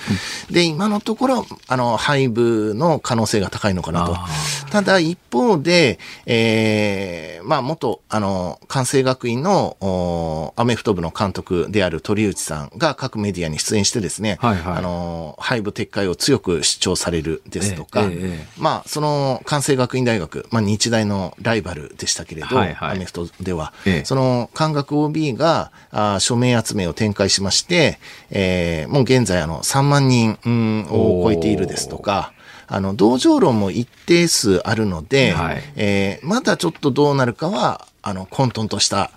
[0.49, 4.16] で、今のところ、あの、廃部の可能性が高いのかなと。
[4.16, 4.28] あ。
[4.72, 14.78] ただ一方で、えーまあ元、あの、関西学院のおアメフト部の監督である鳥内さんが各メディアに出演してですね、はいはい。
[14.78, 18.47] あの、廃部撤回を強く主張されるですとか、ええええ。
[18.57, 22.95] まあ、その関西学院大学、まあ日大のライバルでしたけれど、はいはい。
[22.95, 24.05] アメフトでは、ええ。
[24.05, 27.99] その関学 OB があ署名集めを展開しまして、
[28.29, 32.33] えーもう現在あの3万人うんを超えているですとか、
[32.67, 35.63] あの、同情論も一定数あるので、はい。
[35.75, 39.11] えーまだちょっとどうなるかは、あの、混沌とした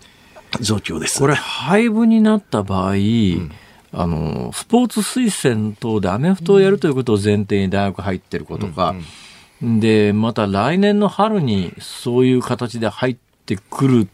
[0.61, 1.19] 状況です。
[1.19, 2.95] これ、廃部になった場合、
[3.93, 8.95] あの、スポーツ推薦等でアメフトをやるということを前提に大学入ってる子とか、
[9.63, 14.09] で、また来年の春にそういう形で入ってくる、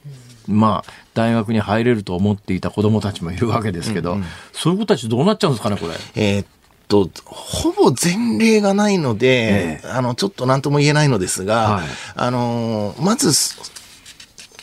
[0.46, 4.18] まあ、大学に入れると思っていた子供たちもいるわけですけど、
[4.52, 5.94] そういう子たちどうなっちゃうんですかね、これ？
[6.14, 6.46] えーっ
[6.88, 13.32] と、ほぼ前例がないので、あの、ちょっと何とも言えないのですが、はいあのーまず、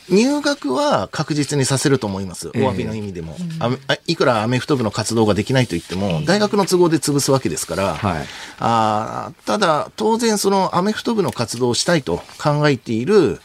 [0.10, 2.50] 入学は確実にさせると思います。
[2.50, 3.38] お詫びの意味でも。
[3.60, 8.26] ああいくらアメフト部の活動ができないと言っても、大学の都合で潰すわけですから、はい
[8.60, 13.42] あーただ、当然そのアメフト部の活動をしたいと考えている、う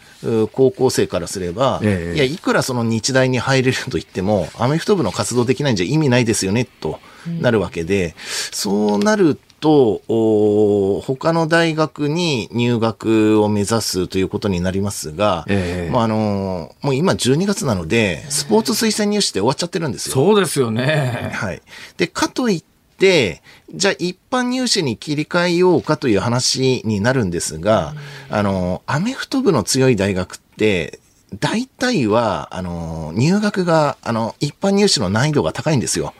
[0.52, 7.00] 高校生からすれば、ええいや、いくらその日大に入れると言っても、アメフト部の活動できないんじゃ意味ないですよね、と
[7.40, 8.14] なるわけで、
[8.52, 20.14] そうなると、お他の大学に入学を目指すということになりますが、ええまあ、あのもう今12月なので、スポーツ推薦入試って終わっちゃってるんですよ。
[20.14, 21.30] そうですよね。
[21.34, 21.62] はい。
[21.96, 27.94] で、かといって、じゃあ一般入試に切り替えようかという話になるんですが、
[28.30, 31.00] あの、アメフト部の強い大学って、
[31.34, 36.14] 大体は、あの、入学が、あの、一般入試の難易度が高いんですよ。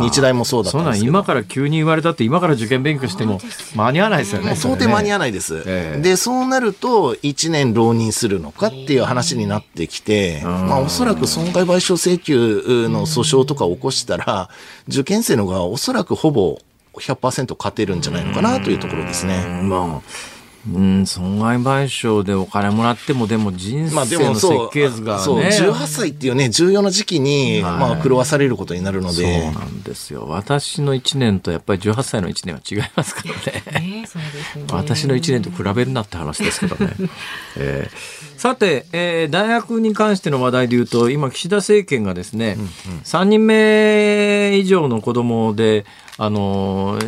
[0.00, 1.10] 日大もそうだったそんですけど。
[1.10, 3.38] 今から急に言われたって今から受験勉強しても
[3.76, 4.46] 間に合わないですよね。
[4.46, 5.32] もう到底間に合わない。
[5.32, 5.62] です。
[5.66, 14.48] ええで、そうなると、1年浪人するのかっていう話になってきて、まあ、おそらく損害賠償請求の訴訟とかを起こしたら、
[14.88, 16.58] 受験生の側はおそらくほぼ
[16.94, 19.44] 100%勝てるんじゃないのかなというところですね。
[19.62, 20.37] まあ、
[20.74, 25.22] うん、損害賠償でお金もらっても、でも人まあで生の設もそう、計図がね。
[25.22, 30.26] そう、18歳っていうね、重要な時期に、まあ、狂わされることになるのそうで、なんですよ。
[30.28, 33.80] 私の1年とやっぱり18歳の1年は違いますからね。
[33.80, 36.92] ねそうですね私の1年と比べるなって話ですけどね。
[37.56, 42.56] えーさて、えー大学に関しての話題で言うと、今、岸田政権がですね、
[43.02, 45.84] 3人目以上の子供で、
[46.18, 46.98] あの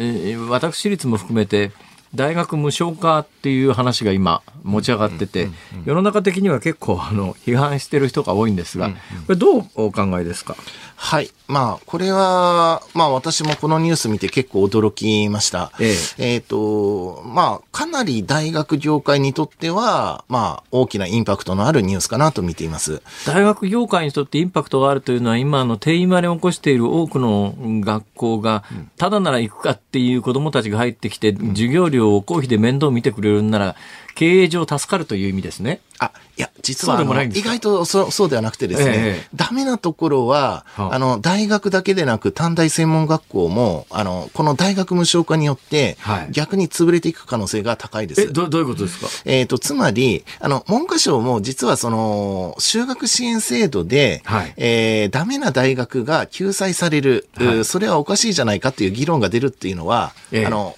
[0.49, 1.71] 私立も含めて、
[2.15, 5.49] 大学無償化っていう話が今持ち上がってて、
[5.85, 8.95] 世の中的には結構あの批判してる人が多いんですが、こ
[9.29, 10.57] れどうお考えですか？
[11.03, 11.31] はい。
[11.49, 15.73] まあ、これは、まあ私もこのニュース見て結構驚きました。
[15.81, 23.01] ええっ、と、まあ、かなり大学業界にとっては、まあ、大きなインパクトのあるニュースかなと見ています。
[23.27, 28.63] 大学業界にとってインパクトがあるというのは今あの定員割れを起こしている多くの学校が
[28.99, 33.77] ただなら行くかっていう子どもたちが入ってきて授業料を公費で面倒見てくれるんなら
[34.15, 35.81] 経営上助かるという意味ですね。
[35.99, 39.29] あ、いや、実は意外とそうそうではなくてですね、ええ。
[39.35, 40.95] ダメなところは、はあ。
[40.95, 48.23] あの、大学だけでなく短大専門学校も、あの、この大学無償化によってはい、逆に潰れていく可能性が高いです。
[48.23, 49.09] え、どどういうことですか？
[49.27, 54.55] えっ、と、つまり、あの、文科省も実はその、修学支援制度で、はい。
[54.57, 57.65] えーダメな大学が救済される、うはい。
[57.67, 60.47] それはおかしいじゃないかっていう議論が出るっていうのは、ええ。
[60.47, 60.77] あの、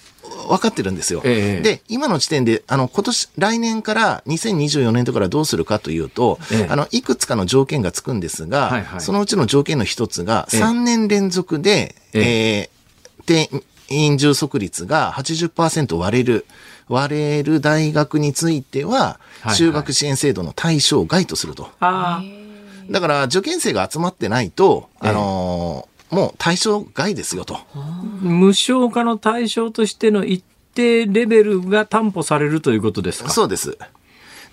[0.48, 1.22] 分かってるんですよ。
[1.24, 1.62] ええ。
[1.62, 6.66] で、今の時点で、あの、今年、来年から2024年度からどうするかというと、ええ。
[6.70, 9.00] あの、いくつかの条件がつくんですが、はいはい。
[9.00, 10.60] そのうちの条件の一つが、ええ。
[10.60, 12.70] 3年連続で、ええ。
[12.78, 12.82] ー
[13.24, 13.48] 定
[13.88, 16.46] 員充足率が80%割れる、
[16.88, 21.68] 割れる大学については、はい修学支援制度の対象外とすると。
[21.80, 22.22] あ
[22.90, 27.58] だから、受験生が集まってないと、ええあのーもう対象外ですよと。
[28.20, 30.44] 無償化の対象としての一
[30.74, 33.30] 定レベルが担保されるということですか？
[33.30, 33.76] そうです。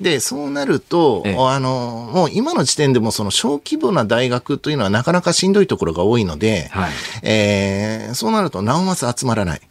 [0.01, 6.91] で、そうなると、ええあの、もう今の時点でもその小規模な大学というのはなかなかしんどいところが多いので、はい
[7.23, 9.61] えーそうなるとなおます集まらない。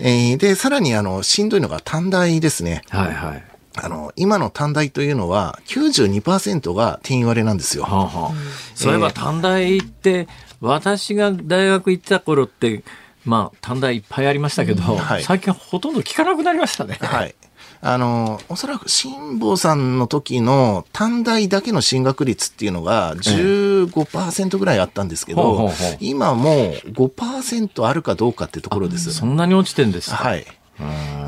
[0.00, 2.82] えーで、さらにあの、しんどいのが短大ですね。
[2.88, 3.44] はいはい。
[3.78, 7.84] あの、今の短大というのは92%が定員割れなんですよ。
[7.84, 8.32] はあはあ、
[8.74, 10.26] そういえば短大って、
[10.66, 12.82] 私が大学行ってた頃って、
[13.24, 16.98] まあ、短大いっぱいありましたけど、はい最近ほとんど聞かなくなりましたね。
[17.00, 17.34] はい。
[17.82, 29.12] あの、おそらく辛坊さんの時の短大だけの進学率っていうのが15%ぐらいあったんですけどほうほうほう、今もう5%あるかどうかってところです。
[29.12, 30.16] そんなに落ちてんですか。
[30.16, 30.46] はい。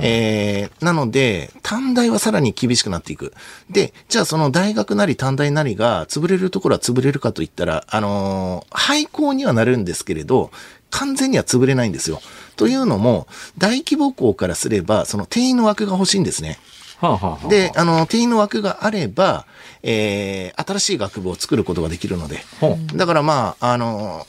[0.00, 3.32] えーなので、短大はさらに厳しくなっていく。
[3.70, 10.50] で、じゃあその大学なり短大なりが潰れるところは潰れるかといったら、あのー廃校にはなるんですけれど、
[10.90, 12.20] 完全には潰れないんですよ。
[12.56, 13.26] というのも、
[13.58, 16.58] 大規模校からすれば、その定員の枠が欲しいんですね。
[17.00, 19.46] はあはあはあで、あの、定員の枠があれば、
[19.82, 22.44] えー新しい学部を作ることができるので。
[22.60, 24.26] ほだからまあ、あの、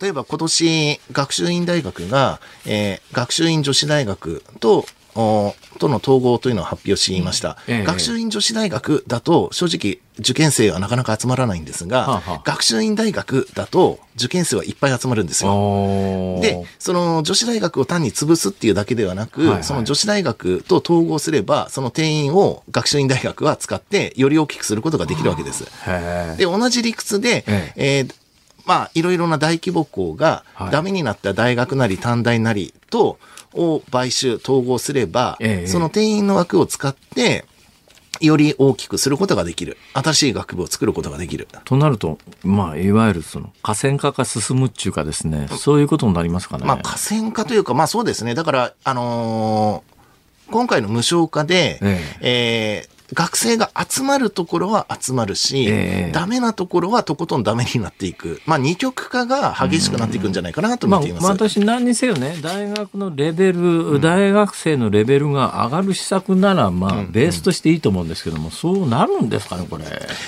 [0.00, 7.58] 例えば今年、学習院大学が、えー学習院女子大学と、おとの統合というのを発表しました。
[7.68, 7.84] ええ。
[7.84, 12.42] 学習院女子大学だと、正直、受験生はなかなか集まらないんですが、はあはあ。
[12.44, 16.38] 学習院大学だと、受験生はいっぱい集まるんですよ。
[16.40, 19.64] で、その女子大学を単に潰すっていうだけではなく、はいはい。
[19.64, 25.64] その女子大学と統合すれば、その定員を学習院大学は使って、より大きくすることができるわけです。
[25.86, 27.72] へで、同じ理屈で、え。
[27.76, 28.21] えー
[28.64, 33.18] まあ、いろいろな大規模校がはい、ダメになった大学なり短大なりと、
[33.54, 37.44] を買収、統合すれば、ええその定員の枠を使って、
[38.20, 39.76] より大きくすることができる。
[39.94, 41.48] 新しい学部を作ることができる。
[41.64, 46.64] となると、まあ、いわゆるその、河川化が進むっていうかですね、そういうことになりますかね。
[46.64, 48.34] まあ、河川化というか、まあそうですね。
[48.34, 49.92] だから、あのー
[50.50, 58.40] 今回の無償化で、ええー学生が集まるところは集まるし、ええダメなところはとことんダメになっていく。
[58.46, 69.84] まあ二極化が激しくなっていくんじゃないかなとまあ見ています。、私何にせよね、大学のレベル、大学生のレベルが上がる施策なら、まあ、ベースとしていいと思うんですけども、そうなるんですかね、これ。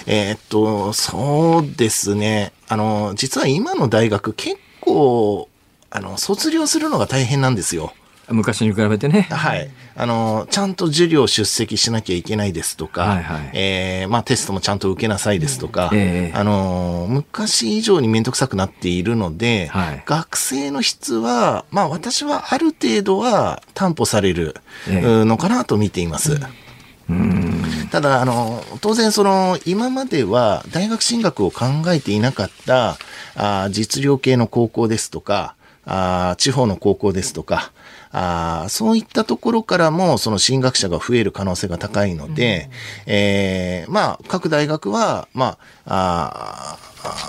[0.06, 2.52] えーっと、そうですね。
[2.68, 5.48] あの、実は今の大学結構、
[5.90, 7.92] あの、卒業するのが大変なんですよ。
[8.30, 9.22] 昔に比べてね。
[9.30, 9.70] はい。
[9.96, 24.56] あの、ちゃんと授業出席しなきゃいけないですとか、はいはいえーまあテストもちゃんと受けなさいですとか、ええあの、昔以上にめんどくさくなっているので、はい学生の質は、まあ私はある程度は担保される、
[24.88, 26.40] ええうのかなと見ています。
[27.90, 32.96] ただ、あの、当然その、今までは大学進学を考えていなかった、
[33.36, 35.54] あー実業系の高校ですとか、
[35.86, 37.72] あー地方の高校ですとか、
[38.16, 42.70] あーそういったところからも、その進学者が増える可能性が高いので、
[43.06, 47.28] えーまあ、各大学は、まあ、あ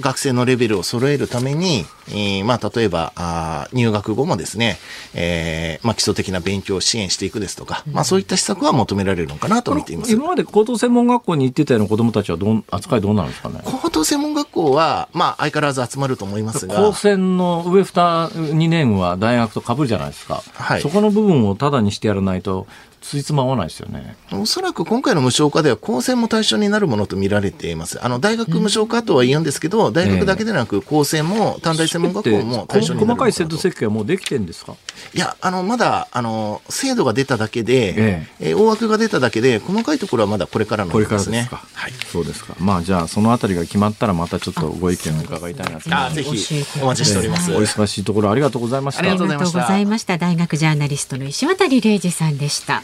[0.00, 4.78] 学生のレベルを揃えるために、えーまあ、例えば、あー入学後もですね、
[5.14, 10.12] えーまあ、基礎的な勉強を支援していくですとか、まあ、そういった施策は求められるのかなと見ています。
[10.12, 13.60] 今まで高等専門学校に行ってたような子供たちはどん扱いどうなんですかね？
[13.64, 20.42] 高等専門学校は、まあ、相変わらず集まると思いますが高、専の上2、2年は大学と被るじゃないですか。
[20.54, 22.66] はいそこの部分をタダにしてやらないと、
[23.06, 24.16] ついつま合わないですよね。
[24.32, 28.04] おそらく今回の無償化では高専も対象になるものと見られています。
[28.04, 34.74] あの、大学無償化とは言うんですけど、大学だけでなく高専も短大専門学校も対象になる細かい制度設計はもうできてんですか？
[35.14, 41.38] いや、あの、まだ、あの、制度が出ただけで、ええー大枠が出ただけで、細かいところはまだこれからのこれからですね。
[41.38, 41.62] ですか？
[41.74, 41.92] はい。
[42.10, 42.54] そうですか。
[42.58, 46.16] まあじゃあそのあたりが決まったらまたちょっとご意見を伺いたいなと思いあます。
[46.16, 47.52] ぜひお待ちしております。
[47.52, 49.00] お忙しいところありがとうございました。
[49.00, 50.18] ありがとうございましたありがとうございました。
[50.18, 52.82] 大学ジャーナリストの石渡礼二さんでした。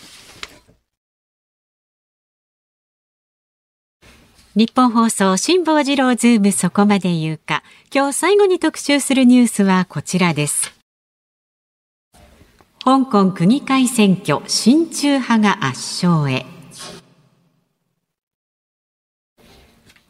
[4.54, 7.62] 日本放送辛坊治郎ズームそこまで言うか。
[7.90, 10.74] 今日最後に特集するニュースはこちらです。
[12.84, 16.44] 香港区議会選挙、親中派が圧勝へ。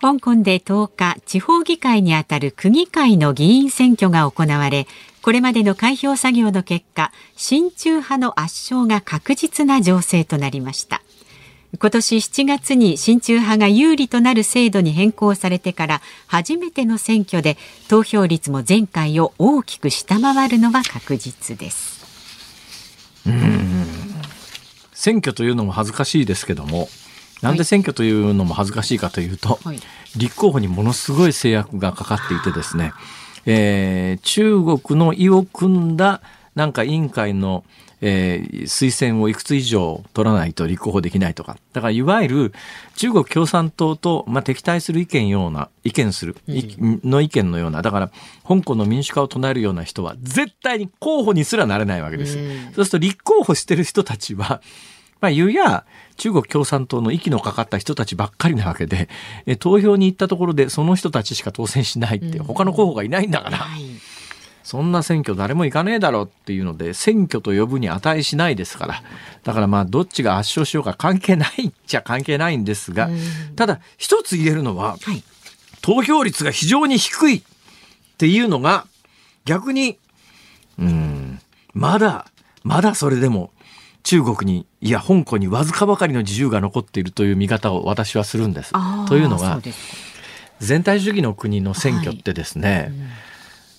[0.00, 4.88] 香港で10日、地方議会にあたる区議会の議員選挙が行われ、
[5.22, 11.00] これまでの開票作業の結果、親中派の圧勝が確実な情勢となりました。
[11.78, 17.56] 今年7月に親中派が有利となる制度に変更されてから初めての選挙で
[17.88, 22.02] 投票率も前回を大きく下回るのは確実です。
[24.92, 26.88] 選挙というのも恥ずかしいですけども、
[27.40, 29.80] なんで選挙というのも恥ずかしいかというと、はい。
[30.16, 32.92] 立候補にものすごい制約がかかっていてですね、
[33.46, 36.20] えー中国の意を組んだ
[36.54, 37.64] なんか委員会の、
[38.02, 41.56] えー推薦をいくつ以上取らないと立候補できないとか。
[41.72, 42.52] だからいわゆる
[42.96, 48.10] 中国共産党と、まあ、敵対する意見ような、意見する、いの意見のような、だから
[48.46, 52.38] 香港の民主化を唱えるような人は絶対に候補にすらなれないわけです。
[52.74, 54.60] そうすると立候補してる人たちは、
[55.20, 55.84] まあ、言うや、
[56.16, 59.08] 中国共産党の息のかかった人たちばっかりなわけで、
[59.46, 63.82] え投票に行ったところでその人たちしか当選しないって、他の候補がいないんだから、はい
[64.62, 69.02] そんな選挙誰も行かねえだろうっていうので、選挙と呼ぶに値しないですから。
[69.42, 73.10] だからまあ、どっちが圧勝しようか関係ないっちゃ関係ないんですが、
[73.56, 75.22] ただ、一つ言えるのは、はい
[75.82, 77.42] 投票率が非常に低いっ
[78.16, 78.86] ていうのが、
[79.44, 79.98] 逆に、
[80.78, 81.40] うん、
[81.74, 82.26] まだ、
[82.62, 83.50] まだそれでも、
[84.04, 88.72] 中国に、いや、香港にわずかばかりの自由が残っているという見方を私はするんです。
[89.08, 89.60] というのは
[90.60, 92.92] 全体主義の国の選挙ってですね、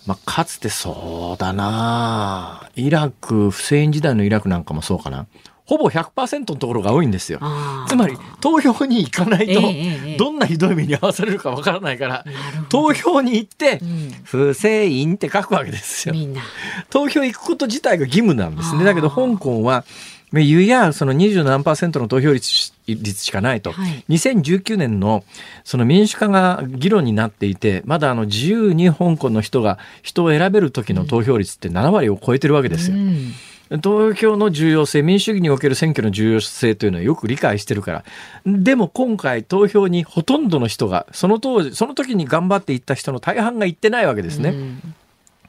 [0.05, 5.27] まあ、かつてそうだなイラク、フセイン時代のイラクなんかもそうかな。
[5.65, 7.39] ほぼ100%のところが多いんですよ。
[7.87, 13.79] つまり、投票に行かないとええええ、どんなひどい目に遭わされるかわからないからなるほ、ど投票に行ってん、
[14.25, 16.13] フセインって書くわけですよ。
[16.13, 16.41] みんな。
[16.89, 18.83] 投票行くこと自体が義務なんですね。
[18.83, 19.85] だけど香港は
[20.33, 24.03] まあ言うやその20何パーセントの投票率率しかないと、はい。
[24.09, 25.23] 2019年の
[25.63, 32.97] その民主化が議論になっていてまだあの自由に香港の人が人を選べる時の投票率って7割を超えてるわけですよ。
[32.97, 33.33] うん。
[33.81, 38.03] 投票の重要性民主主義における選挙の重要性というのはよく理解してるから。
[38.43, 44.55] でも今回投票にほとんどの人がその当時その時に頑張っていった人の大半が行ってないわけですね。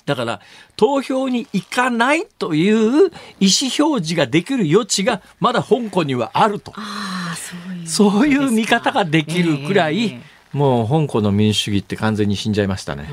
[0.06, 0.40] だから
[0.76, 3.10] 投票に行かないという
[3.40, 6.72] 意思表示ができる余地がまだ香港にはあると。
[6.76, 10.34] ああそういうそういう見方ができるくらい、ええ。
[10.52, 13.08] もう香港の民主主義って完全に死んじゃいましたね。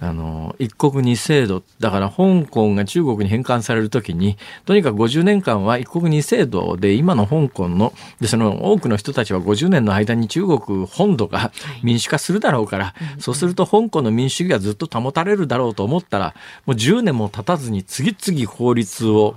[0.00, 11.52] あの一国二制度だから香港が中国に返還されるときにとにかく50年間は一国二制度で今の香港のでその多くの人たちは50年の間に中国本土が
[11.82, 16.34] 民主化するだろうから、そうすると香港の民主主義がずっと保たれるだろうと思ったら
[16.64, 19.34] もう10年も経たずに次々法律を、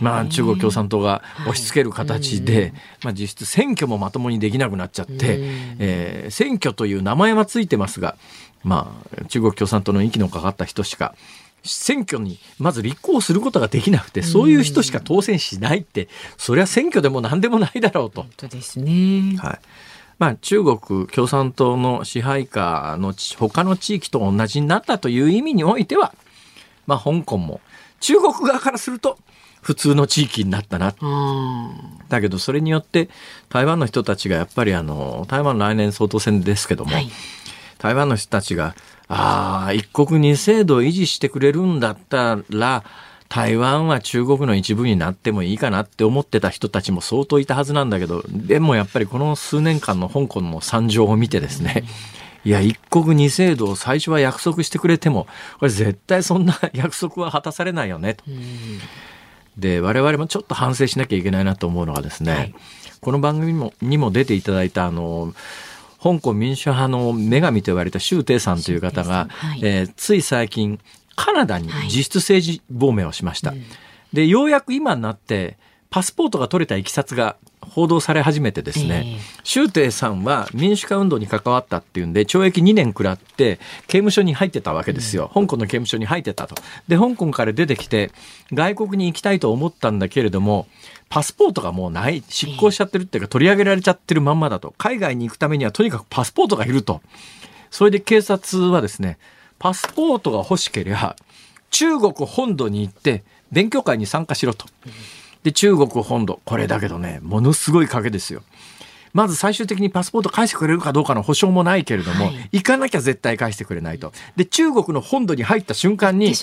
[0.00, 2.72] まあ、中国共産党が押し付ける形で、
[3.02, 5.14] まあ、実質選挙もまともにできなくなっちゃって、
[5.78, 8.16] えー選挙という名前はついてますが
[8.66, 11.14] まあ、中国共産党の息のかかった人しか
[11.62, 18.22] 選挙にまず立候補することができなくてそういう人しか当選しないってそりゃ選挙でも何でもないだろうと。
[18.22, 19.36] 本当ですね。
[19.38, 19.58] はい。
[20.18, 26.12] まあ、中国共産党の支配下のち他の地域と同じになったという意味においては、
[26.86, 27.60] まあ、香港も
[28.00, 29.18] 中国側からすると
[29.60, 30.94] 普通の地域になったな。
[31.00, 31.70] あ
[32.08, 33.10] だけどそれによって
[33.48, 37.10] 台湾の人たちがやっぱりあの台湾来年総統選ですけども、はい
[37.78, 38.74] 台湾の人たちが
[39.08, 42.84] ああ一国二制度を維持してくれるんだったら
[43.28, 51.84] 台湾は中国の一部になってもいいかなって思ってた人たちも相当いたはずなんだけどでもやっぱりこの数年間の香港の惨状を見てですね、
[52.44, 55.26] いや一国二制度を最初は約束してくれても
[55.58, 58.24] これ絶対そんな約束は果たされないよねと。
[59.58, 62.54] で我々もちょっと反省しなきゃいけないなと思うのがですね、はい
[63.06, 65.32] この番組にもにも出ていただいたあの
[66.06, 69.60] 香港民主派の女神と言われた周庭さんという方が、はい。
[69.64, 70.78] えーつい最近
[71.16, 71.88] カナダにはい。
[71.88, 73.52] 実質政治亡命をしました。
[74.12, 75.56] でようやく今になって
[75.90, 79.20] パスポートが取れたいきさつが報道され始めてですね、ええ。
[79.42, 86.54] 周庭さんは民主化運動に関わったっていうんで懲役2年食らって刑務所に入ってたわけですよ、香港の刑務所に入ってたと。
[86.86, 88.12] で香港から出てきて
[88.52, 90.66] 外国に行きたいと思ったんだけれども
[91.08, 97.00] パスポートがもうない執行しちゃってるっていうか取り上げられちゃってるまんまだと海外に行くためにはとにかくパスポートがいると
[97.70, 99.18] それで警察はですね
[99.58, 101.16] パスポートが欲しければ
[101.70, 104.66] 中国本土に行って勉強会に参加しろと。
[105.42, 108.42] で中国本土これだけどねものすごい賭けですよ。
[109.16, 112.48] まず最終的にパスポート返してくれるかどうかの保証もないけれども、はい。
[112.52, 114.12] 行かなきゃ絶対返してくれないと。
[114.36, 116.34] で中国の本土に入った瞬間に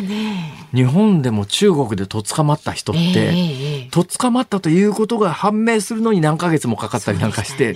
[0.00, 0.68] ね。
[0.72, 7.74] 日本でも中国でとっ捕まった人って、ええええとっ捕まったということが判明するのに何ヶ月もかかったりなんかして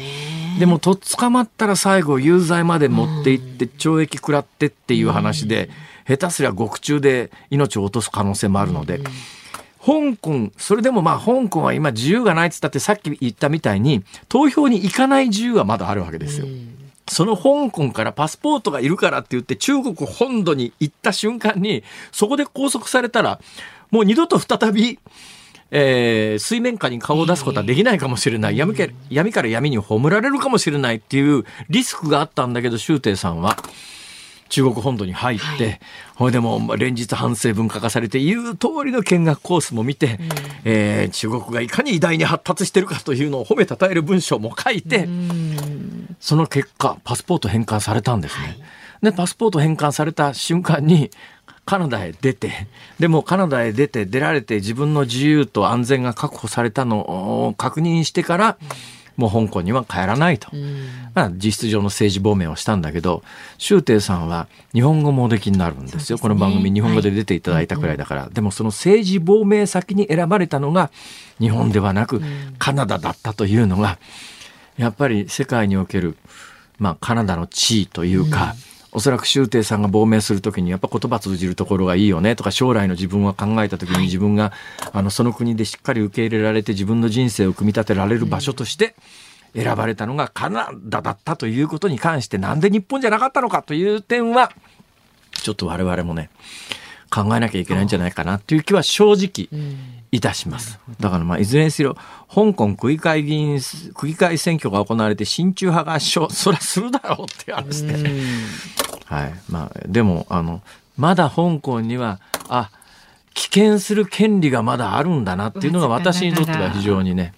[0.61, 5.71] でもとっ捕まったら最後有罪まで持っていって懲役食らってっていう話で、
[6.07, 9.01] 下手すりゃ獄中で命を落とす可能性もあるので、
[9.87, 16.47] 香港それでもまあ香港は今自由がないっつったってさっき言ったみたいに投票に行かない自由はまだあるわけですよ。
[17.09, 23.39] その香港からパスポートがいるからって言って中国本土に行った瞬間にそこで拘束されたら
[23.93, 24.99] もう二度と再び、
[25.71, 28.57] えー水面下に顔を出すことはできないかもしれない。
[28.57, 33.57] 闇け闇から闇に葬られるかもしれないっていうリスクがあったんだけど周庭さんは
[34.49, 35.81] 中国本土に入って、
[36.15, 40.19] ほいでもう連日反省文化化されて言う通りの見学コースも見て、
[40.65, 45.09] えー中国がいかに偉大に発達してるかというのを褒めたたえる文章も書いて、
[46.21, 48.59] その結果パスポート返還されたんですね。
[49.03, 51.11] でパスポート返還された瞬間に
[51.65, 52.67] カナダへ出て
[52.99, 58.59] でもカナダへ出て出られて自分の自由と安全が確保されたのを確認してから、
[59.17, 60.49] もう香港には帰らないと、
[61.15, 63.23] まあ、実質上の政治亡命をしたんだけど
[63.59, 66.19] 周庭さんは日本語もおできになるんですよ。
[66.19, 70.91] この番組日本語で出ていただいたくらいだから、でもその政治亡命先に選ばれたのが
[71.39, 72.21] 日本ではなく
[72.59, 73.99] カナダだったというのが
[74.77, 76.17] やっぱり世界における、
[76.79, 78.55] まあ、カナダの地位というか、
[78.97, 84.55] おそらく周庭さんが亡命するときにやっぱ言葉通じるところがいいよねとか将来の自分を考えたときに自分が、
[84.91, 88.95] あのその国でしっかり受け入れられて自分の人生を組み立てられる場所として
[89.55, 94.51] 選ばれたのがカナダだったということに関してなんで日本じゃなかったのかという点は
[95.33, 96.31] ちょっと我々もね
[97.11, 99.51] 考えなきゃいけないんじゃないかなという気は正直
[100.13, 100.79] いたします。
[101.01, 101.97] だからまあいずれにせよ
[102.33, 103.61] 香港区議会議員
[103.95, 107.95] 区議会選挙が行われて親中派が圧勝そりゃするだろうって話で、
[109.05, 109.35] はい。
[109.49, 110.63] まあ、でもあの
[110.97, 112.71] まだ香港にはあ
[113.35, 117.35] 棄権する権利がまだあるんだなっていうのが私にとっては非常にね、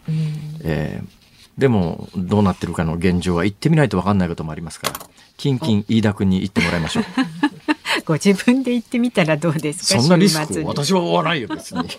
[0.62, 1.18] えー
[1.58, 4.94] でもどうなってるかの現状は行ってみないと分かんないこともありますから
[5.36, 7.04] キンキン飯田君に行ってもらいましょう
[8.08, 10.00] ご自分で言ってみたらどうですか？
[10.00, 11.90] そんなリスク私は負わないよ別に、 はい、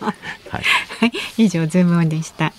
[0.50, 0.58] は
[1.06, 2.52] い以上ズームオンでした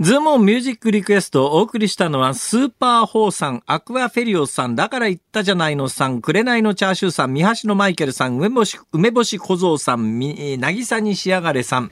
[0.00, 11.90] ズームオンミュージックリクエストをお送りしたのは、スーパーホーさん、アクアフェリオさん、だから言ったじゃないのさん、紅のチャーシューさん、三橋のマイケルさん、梅干し、梅干し小僧さん、みえー渚に仕上がれさん、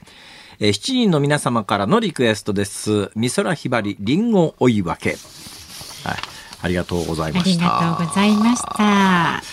[0.59, 3.11] えー、7人の皆様からのリクエストです。
[3.17, 5.17] 美空ひばり、りんご追い分け。
[6.07, 6.36] はい。
[6.61, 7.65] ありがとうございありました。
[7.65, 9.43] がとうございました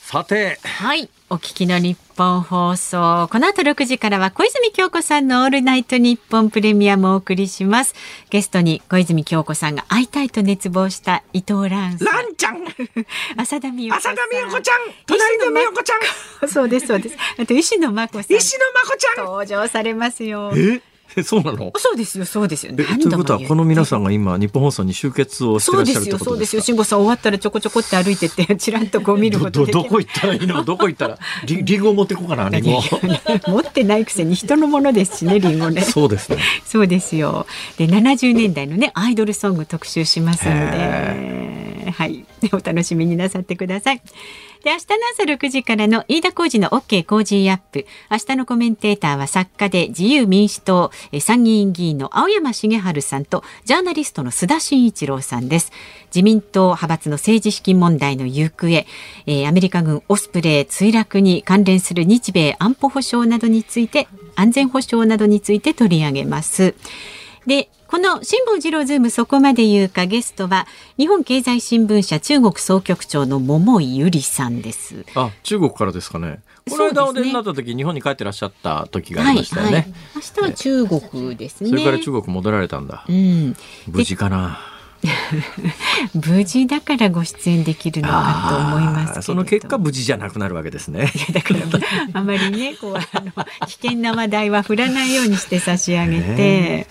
[0.00, 1.08] さて、はい。
[1.28, 3.28] お聞きの日本放送。
[3.30, 7.94] この後6時からは小泉京子さんのオールナイト日本プレミアムをお送りします。
[8.28, 12.08] ゲストに小泉京子さんが会いたいと熱望した伊藤蘭さん。
[12.08, 12.64] ランちゃん
[13.40, 14.12] 浅田美代子さん。
[14.14, 17.16] 浅田美代子ちゃん隣の美代子ちゃん そうです、そうです。
[17.38, 18.36] あと、石野真子さん。
[18.36, 20.52] 石野真子ちゃん登場されますよ。
[20.56, 20.82] え？
[21.24, 21.72] そうなの？
[21.76, 22.72] そうですよ、そうですよ。
[22.74, 26.24] えということはこの皆さんが今日本放送に集結をしてらっしゃるっことですか？
[26.24, 26.62] そうですよ。
[26.62, 30.62] 辛坊さん終わったらちょこちょこって歩いてって、ちらんとこう見ることどどこ行ったらいいの？
[30.64, 31.18] どこ行ったら？
[31.46, 32.80] リリンゴ持ってこうかなリンゴ。
[33.50, 35.82] 持ってないくせに人のものですしね、リンゴね。
[35.82, 36.38] そうですね。
[36.64, 37.46] そうですよ。
[37.76, 44.00] で、70年代のね、アイドルソング特集しますので、はい、お楽しみになさってください。
[44.62, 44.84] で、明日の
[45.14, 47.86] 朝6時からの飯田浩二の OK 工事アップ。
[48.10, 55.72] 明日のコメンテーターは作家で自由民主党参議院議員の青山繁晴さんとジャーナリストの須田慎一郎さんです。
[56.14, 66.74] 自民党派閥の政治資金問題の行方、えーアメリカ軍オスプレイ墜落に関連する日米安保保障などについて、安全保障などについて取り上げます。
[67.46, 75.04] で、この辛坊治郎ズームそこまで言うかゲストは日本経済新聞社中国総局長の桃井裕理さんです。
[75.14, 76.40] あ中国からですかね。
[76.68, 81.70] この間お出になった時日本に帰ってらっしゃった時がありましたよね、明日は中国ですね。
[81.70, 83.56] それから中国戻られたんだ、うん、
[83.88, 84.60] 無事かな。
[86.14, 91.10] 無事だからご出演できるのかと思いますその結果無事じゃなくなるわけですね。
[91.32, 91.60] だから
[92.12, 93.32] あまりねこうあの
[93.66, 96.86] 危険な話題は振らないようにして差し上げて、ね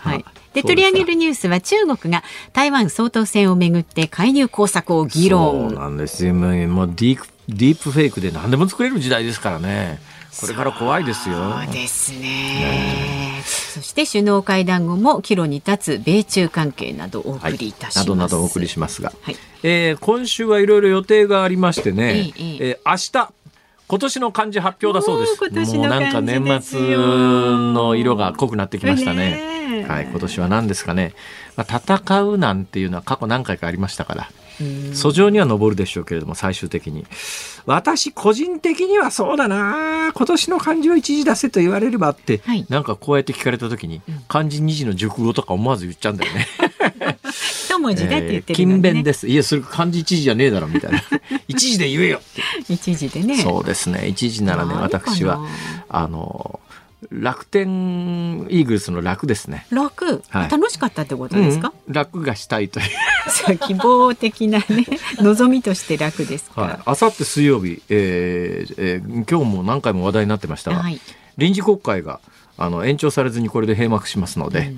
[0.00, 0.24] はい。
[0.26, 0.32] あ。
[0.52, 5.70] で取り上げるニュースは中国が台湾総統選をめぐって介入工作を議論。
[5.70, 6.34] そうなんですよ。
[6.34, 10.00] もうディープディープフェイクで何でも作れる時代ですからね。
[10.40, 11.36] これから怖いですよ。
[11.36, 13.42] そうですね。
[13.44, 17.98] そして首脳会談後も岐路に立つ米中関係などお送りいたします。
[17.98, 19.36] などなどお送りしますが、はい。
[19.62, 23.32] えー今週はいろいろ予定がありましてね、えええええー明日
[23.88, 25.36] 今年の漢字発表だそうです。
[25.36, 29.59] 今年のもうなんか漢字年末の色が濃くなってきましたね。
[29.84, 31.14] はい、今年は何ですかね。
[31.56, 34.30] まあ、戦うなんていうのは過去何回かありましたから。
[34.60, 37.06] 訴状には上るでしょうけれども最終的に
[37.64, 46.46] 私個人的にはそうだな今年の漢字を一字出せと言われればって、はいなんかこうやって聞かれた時に漢字二字の熟語とか思わず言っちゃうんだよね。
[47.70, 48.92] 一文字だって言ってる勤のにね。
[48.92, 49.28] 勉です。
[49.28, 51.02] いや、それ漢字一字じゃねえだろ、みたいな。
[51.48, 52.20] 一字で言えよ。
[52.68, 53.36] 一時でね。
[53.42, 54.08] そうですね。
[54.08, 55.40] 一字ならね、私は、
[55.88, 56.60] あの、
[57.10, 59.66] 楽天イーグルスの楽ですね。
[59.70, 60.50] 楽、はい。
[60.50, 61.92] 楽しかったってことですか、うん。
[61.92, 63.58] 楽がしたいという。
[63.66, 64.86] 希望的なね
[65.18, 66.78] 望みとして楽ですか、はい。
[66.84, 71.00] あさって水曜日、えーえー今日も何回も話題になってましたが、はい。
[71.38, 72.20] 臨時国会が
[72.58, 74.72] あの延長されずにこれで閉幕しますので、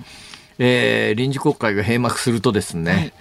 [0.58, 3.12] えー臨時国会が閉幕するとですね、はい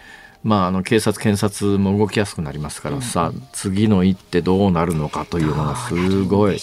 [0.44, 6.58] まあ、あの警察検察も動きやすくなりますからさ、次の一手どうなるのかというのがすごい。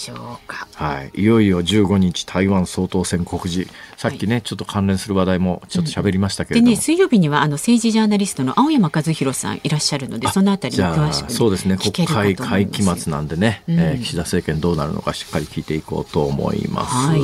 [0.75, 3.71] はい、いよいよ15日台湾総統選告示。
[3.95, 11.77] さっきね、ちょっと関連する話題もちょっと喋りましたけれども、でね水曜日にはあの政治ジャーナリストの青山和弘さんいらっしゃるのでそのあたりも詳しく、そうですね。
[11.77, 13.79] 国会会期末なんでね、うん。
[13.79, 16.95] えー岸田政権どうなるのかしっかり聞いていこうと思います。
[16.95, 17.19] はい。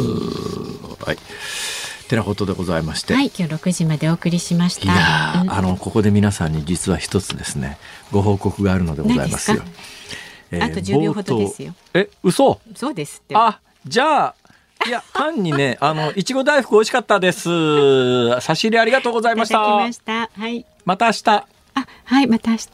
[1.06, 1.18] はい
[2.08, 4.84] てなことでございまして、はい今日6時までお送りしました。
[4.86, 5.52] いやーうん。
[5.52, 7.78] あのここで皆さんに実は一つですね
[8.12, 9.62] ご報告があるのでございますよ。
[10.52, 10.94] 何です。
[10.94, 11.74] あと10秒ほどですよ。
[11.94, 12.60] え嘘？
[12.76, 13.36] そうですって。
[13.36, 14.36] あじゃあ
[14.88, 18.40] いや単にね あのいちご大福美味しかったです。
[18.42, 19.56] 差し入れありがとうございました。
[19.56, 20.30] いただきました。
[20.34, 20.66] はい。
[20.86, 21.46] また明日。
[21.78, 22.66] あはいまた明日